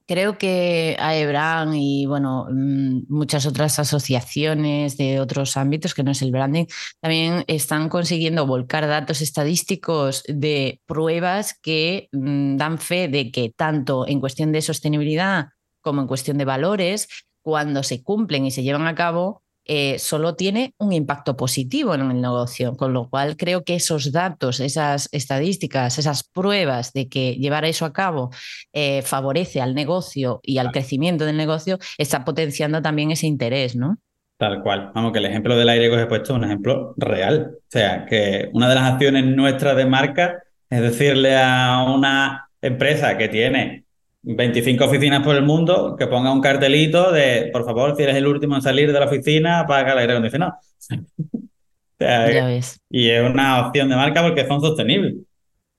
[0.08, 6.22] creo, que AEBRAN y bueno, mm, muchas otras asociaciones de otros ámbitos que no es
[6.22, 6.66] el branding,
[7.02, 14.08] también están consiguiendo volcar datos estadísticos de pruebas que mm, dan fe de que tanto
[14.08, 15.48] en cuestión de sostenibilidad
[15.82, 17.08] como en cuestión de valores,
[17.42, 22.02] cuando se cumplen y se llevan a cabo, eh, solo tiene un impacto positivo en
[22.02, 27.36] el negocio, con lo cual creo que esos datos, esas estadísticas, esas pruebas de que
[27.36, 28.30] llevar eso a cabo
[28.74, 33.98] eh, favorece al negocio y al crecimiento del negocio, está potenciando también ese interés, ¿no?
[34.38, 34.92] Tal cual.
[34.94, 37.54] Vamos, que el ejemplo del aire que os he puesto es un ejemplo real.
[37.58, 43.18] O sea, que una de las acciones nuestras de marca es decirle a una empresa
[43.18, 43.85] que tiene
[44.26, 48.26] 25 oficinas por el mundo, que ponga un cartelito de, por favor, si eres el
[48.26, 50.56] último en salir de la oficina, apaga el aire acondicionado.
[52.00, 52.80] ya ves.
[52.90, 55.16] Y es una opción de marca porque son sostenibles.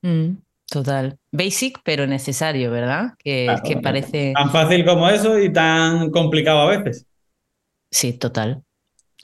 [0.02, 0.36] Mm,
[0.70, 1.18] total.
[1.32, 3.14] Basic, pero necesario, ¿verdad?
[3.18, 4.32] Que, que parece...
[4.34, 7.04] Tan fácil como eso y tan complicado a veces.
[7.90, 8.62] Sí, total.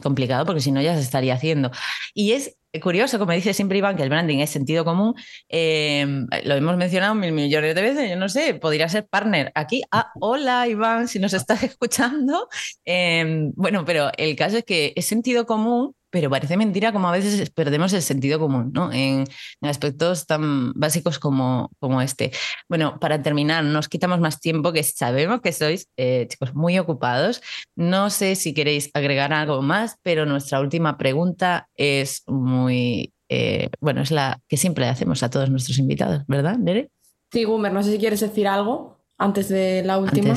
[0.02, 1.70] Complicado porque si no ya se estaría haciendo.
[2.12, 5.14] Y es curioso, como dice siempre Iván, que el branding es sentido común.
[5.48, 9.82] Em, lo hemos mencionado mil millones de veces, yo no sé, podría ser partner aquí.
[9.90, 12.48] Ah, hola Iván, si nos estás escuchando.
[12.84, 17.12] Em, bueno, pero el caso es que es sentido común pero parece mentira como a
[17.12, 18.92] veces perdemos el sentido común, ¿no?
[18.92, 19.24] En,
[19.62, 22.32] aspectos tan básicos como, como este.
[22.68, 27.40] Bueno, para terminar, nos quitamos más tiempo, que sabemos que sois eh, chicos muy ocupados.
[27.76, 34.02] No sé si queréis agregar algo más, pero nuestra última pregunta es muy, eh, bueno,
[34.02, 36.90] es la que siempre le hacemos a todos nuestros invitados, ¿verdad, Nere?
[37.32, 40.34] Sí, Gumer, no sé si quieres decir algo antes de la última.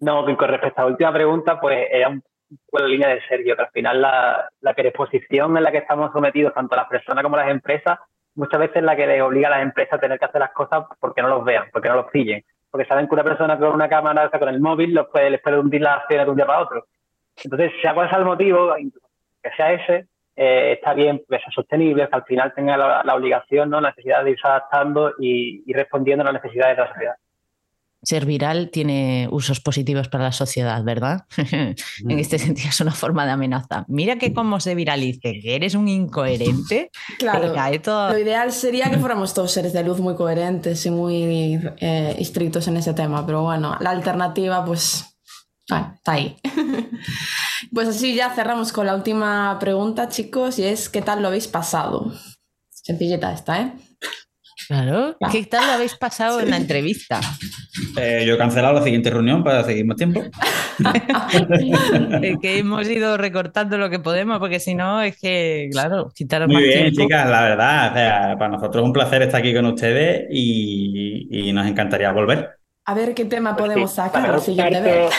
[0.00, 2.22] No, con respecto a la última pregunta, pues era un
[2.70, 6.12] con la línea de Sergio, que al final la, la predisposición en la que estamos
[6.12, 7.98] sometidos, tanto las personas como las empresas,
[8.34, 10.52] muchas veces es la que les obliga a las empresas a tener que hacer las
[10.52, 12.44] cosas porque no los vean, porque no los pillen.
[12.70, 15.30] Porque saben que una persona con una cámara, o sea, con el móvil, los puede,
[15.30, 16.86] les puede hundir la acciones de un día para otro.
[17.44, 18.74] Entonces, sea cual sea el motivo,
[19.42, 23.68] que sea ese, eh, está bien que sea sostenible, que al final tenga la, obligación,
[23.68, 23.80] ¿no?
[23.80, 27.16] la necesidad de irse adaptando y respondiendo a las necesidades de la sociedad
[28.02, 31.24] ser viral tiene usos positivos para la sociedad, ¿verdad?
[31.36, 31.76] en
[32.18, 33.84] este sentido es una forma de amenaza.
[33.88, 36.90] Mira que cómo se viralice, que eres un incoherente.
[37.18, 42.16] Claro, lo ideal sería que fuéramos todos seres de luz muy coherentes y muy eh,
[42.18, 45.04] estrictos en ese tema, pero bueno, la alternativa pues
[45.64, 46.36] está ahí.
[47.72, 51.48] pues así ya cerramos con la última pregunta, chicos, y es ¿qué tal lo habéis
[51.48, 52.12] pasado?
[52.70, 53.72] Sencillita esta, ¿eh?
[54.68, 55.16] Claro.
[55.30, 57.20] ¿Qué tal lo habéis pasado en la entrevista?
[57.96, 60.22] Eh, yo he cancelado la siguiente reunión para seguir más tiempo.
[62.40, 66.56] que hemos ido recortando lo que podemos, porque si no, es que, claro, quitaros Muy
[66.56, 68.38] más bien, chicas, la verdad.
[68.38, 72.56] para nosotros es un placer estar aquí con ustedes y, nos encantaría volver.
[72.84, 75.10] A ver qué tema pues podemos sacar la siguiente vez.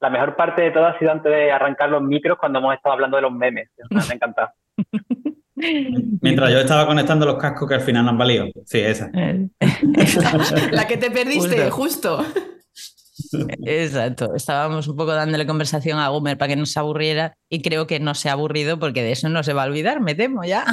[0.00, 2.94] La mejor parte de todo ha sido antes de arrancar los micros cuando hemos estado
[2.94, 3.68] hablando de los memes.
[3.90, 4.50] Me ha encantado.
[6.22, 8.46] Mientras yo estaba conectando los cascos que al final no han valido.
[8.64, 9.10] Sí, esa.
[10.72, 12.24] La que te perdiste, justo.
[13.66, 14.34] Exacto.
[14.34, 18.00] Estábamos un poco dándole conversación a Gomer para que no se aburriera y creo que
[18.00, 20.64] no se ha aburrido porque de eso no se va a olvidar, me temo ya.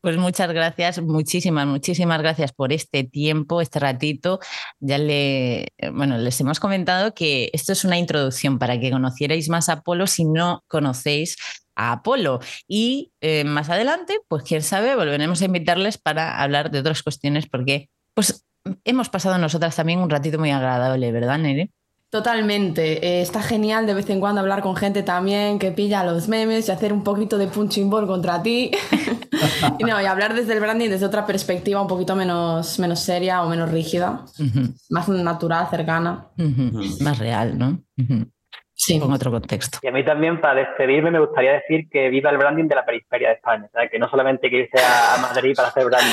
[0.00, 4.38] Pues muchas gracias, muchísimas, muchísimas gracias por este tiempo, este ratito.
[4.78, 9.68] Ya le, bueno, les hemos comentado que esto es una introducción para que conocierais más
[9.68, 11.36] a Apolo si no conocéis
[11.78, 12.40] a Apolo.
[12.66, 17.46] Y eh, más adelante, pues quién sabe, volveremos a invitarles para hablar de otras cuestiones
[17.46, 18.44] porque pues
[18.84, 21.70] hemos pasado nosotras también un ratito muy agradable, ¿verdad, Nere?
[22.10, 23.06] Totalmente.
[23.06, 26.66] Eh, está genial de vez en cuando hablar con gente también que pilla los memes
[26.66, 28.70] y hacer un poquito de punching ball contra ti.
[29.78, 33.42] y no, y hablar desde el branding desde otra perspectiva un poquito menos, menos seria
[33.42, 34.24] o menos rígida.
[34.88, 36.28] Más natural, cercana.
[37.00, 37.82] Más real, ¿no?
[38.78, 38.98] Sí.
[39.00, 39.78] Con otro contexto.
[39.82, 42.86] Y a mí también, para despedirme, me gustaría decir que viva el branding de la
[42.86, 43.68] periferia de España.
[43.90, 46.12] Que no solamente que irse a Madrid para hacer branding.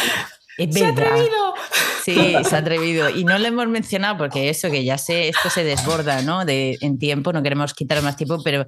[0.72, 1.54] ¡Se ha atrevido!
[2.02, 3.10] Sí, se ha atrevido.
[3.10, 6.44] Y no lo hemos mencionado porque eso, que ya sé, esto se desborda, ¿no?
[6.44, 8.66] De, en tiempo, no queremos quitar más tiempo, pero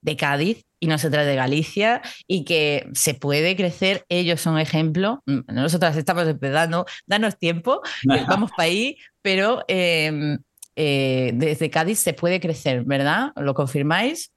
[0.00, 5.96] de Cádiz y nosotras de Galicia y que se puede crecer, ellos son ejemplo, nosotras
[5.96, 7.80] estamos empezando, danos tiempo,
[8.28, 10.38] vamos para ahí, pero em,
[10.76, 13.32] eh, desde Cádiz se puede crecer, ¿verdad?
[13.36, 14.30] ¿Lo confirmáis?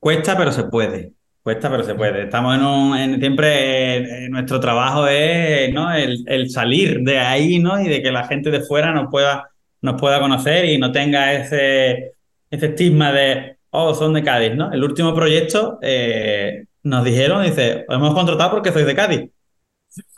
[0.00, 1.12] Cuesta, pero se puede.
[1.44, 2.24] Cuesta, pero se puede.
[2.24, 3.20] Estamos en un.
[3.20, 5.94] siempre nuestro trabajo es ¿no?
[5.94, 7.80] el, salir de ahí ¿no?
[7.80, 9.50] y de que la gente de fuera nos pueda,
[9.80, 12.14] nos pueda conocer y no tenga ese,
[12.50, 14.56] ese estigma de, oh, son de Cádiz.
[14.56, 14.72] ¿no?
[14.72, 19.30] El último proyecto eh, nos dijeron, dice, os hemos contratado porque sois de Cádiz.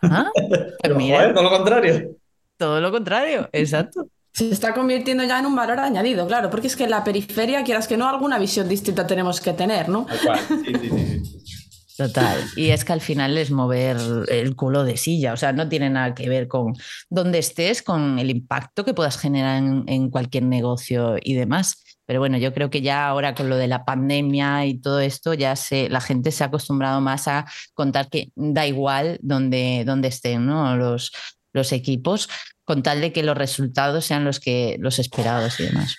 [0.00, 0.30] Ah,
[0.96, 1.34] mira.
[1.34, 2.16] todo lo contrario.
[2.56, 6.76] Todo lo contrario, exacto se está convirtiendo ya en un valor añadido, claro, porque es
[6.76, 10.06] que en la periferia, quieras que no, alguna visión distinta tenemos que tener, ¿no?
[10.10, 11.56] Sí, sí, sí,
[11.96, 12.44] Total.
[12.54, 13.96] Y es que al final es mover
[14.28, 16.74] el culo de silla, o sea, no tiene nada que ver con
[17.08, 21.82] dónde estés, con el impacto que puedas generar en, cualquier negocio y demás.
[22.04, 25.32] Pero bueno, yo creo que ya ahora con lo de la pandemia y todo esto,
[25.32, 30.08] ya se, la gente se ha acostumbrado más a contar que da igual dónde, dónde
[30.08, 30.76] estén ¿no?
[30.76, 31.10] los,
[31.56, 32.28] los equipos,
[32.64, 35.96] con tal de que los resultados sean los que los esperados y demás.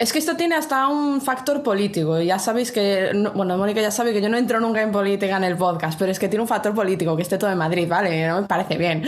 [0.00, 2.18] Es que esto tiene hasta un factor político.
[2.22, 5.44] Ya sabéis que, bueno, Mónica ya sabe que yo no entro nunca en política en
[5.44, 8.26] el podcast, pero es que tiene un factor político, que esté todo en Madrid, ¿vale?
[8.26, 9.06] No me parece bien.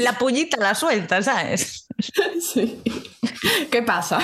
[0.00, 1.86] La puñita la suelta, ¿sabes?
[2.40, 2.80] Sí.
[3.70, 4.18] ¿Qué pasa?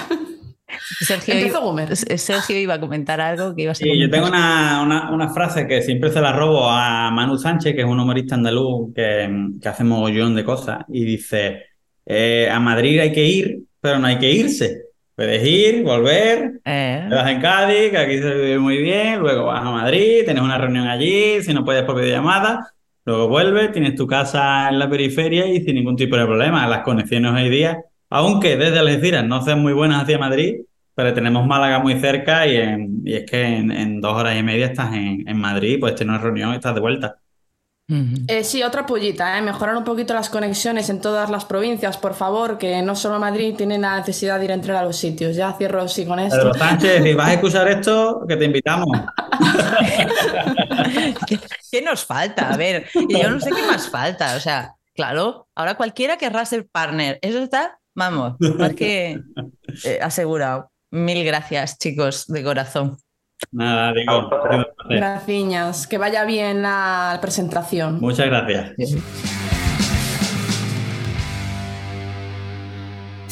[1.01, 5.67] Sergio, iba, Sergio iba a comentar algo que iba a Sí, yo tengo una, frase
[5.67, 9.69] que siempre se la robo a Manu Sánchez, que es un humorista andaluz que, que
[9.69, 11.63] hace mogollón de cosas, y dice,
[12.07, 14.83] eh, a Madrid hay que ir, pero no hay que irse.
[15.15, 17.07] Puedes ir, volver, eh.
[17.09, 20.43] te vas en Cádiz, que aquí se vive muy bien, luego vas a Madrid, tienes
[20.43, 22.73] una reunión allí, si no puedes por videollamada,
[23.05, 26.67] luego vuelves, tienes tu casa en la periferia y sin ningún tipo de problema.
[26.67, 27.79] Las conexiones hoy día,
[28.11, 30.63] aunque desde Algeciras no sean muy buenas hacia Madrid,
[30.95, 32.57] pero tenemos Málaga muy cerca y,
[33.05, 36.53] es que en, dos horas y media estás en, en Madrid, puedes tener una reunión
[36.53, 37.19] y estás de vuelta.
[37.87, 39.43] Eh, sí, otra pollita, ¿eh?
[39.43, 43.55] mejorar un poquito las conexiones en todas las provincias, por favor, que no solo Madrid
[43.57, 45.37] tiene la necesidad de ir a entrar a los sitios.
[45.37, 46.39] Ya cierro así con esto.
[46.39, 48.89] Pedro Sánchez, si vas a escuchar esto, que te invitamos.
[51.71, 52.49] ¿Qué, nos falta?
[52.49, 54.35] A ver, yo no sé qué más falta.
[54.37, 57.19] O sea, claro, ahora cualquiera querrá ser partner.
[57.21, 59.21] Eso está, vamos, más que
[59.85, 60.71] eh, asegurado.
[60.95, 62.97] Mil gracias, chicos, de corazón.
[63.51, 64.31] Nada, digo.
[64.89, 65.89] Gracias.
[65.89, 67.99] Que vaya bien la presentación.
[68.01, 68.75] Muchas gracias.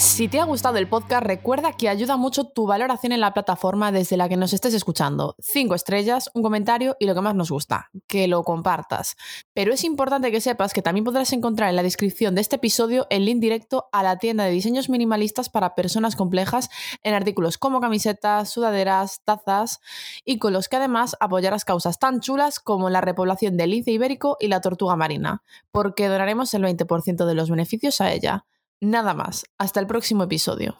[0.02, 3.92] Si te ha gustado el podcast, recuerda que ayuda mucho tu valoración en la plataforma
[3.92, 5.36] desde la que nos estés escuchando.
[5.38, 9.14] Cinco estrellas, un comentario y lo que más nos gusta, que lo compartas.
[9.54, 13.06] Pero es importante que sepas que también podrás encontrar en la descripción de este episodio
[13.10, 16.68] el link directo a la tienda de diseños minimalistas para personas complejas
[17.04, 19.80] en artículos como camisetas, sudaderas, tazas
[20.24, 24.36] y con los que además apoyarás causas tan chulas como la repoblación del lince ibérico
[24.40, 28.46] y la tortuga marina, porque donaremos el 20% de los beneficios a ella.
[28.82, 29.44] Nada más.
[29.58, 30.76] Hasta el próximo episodio.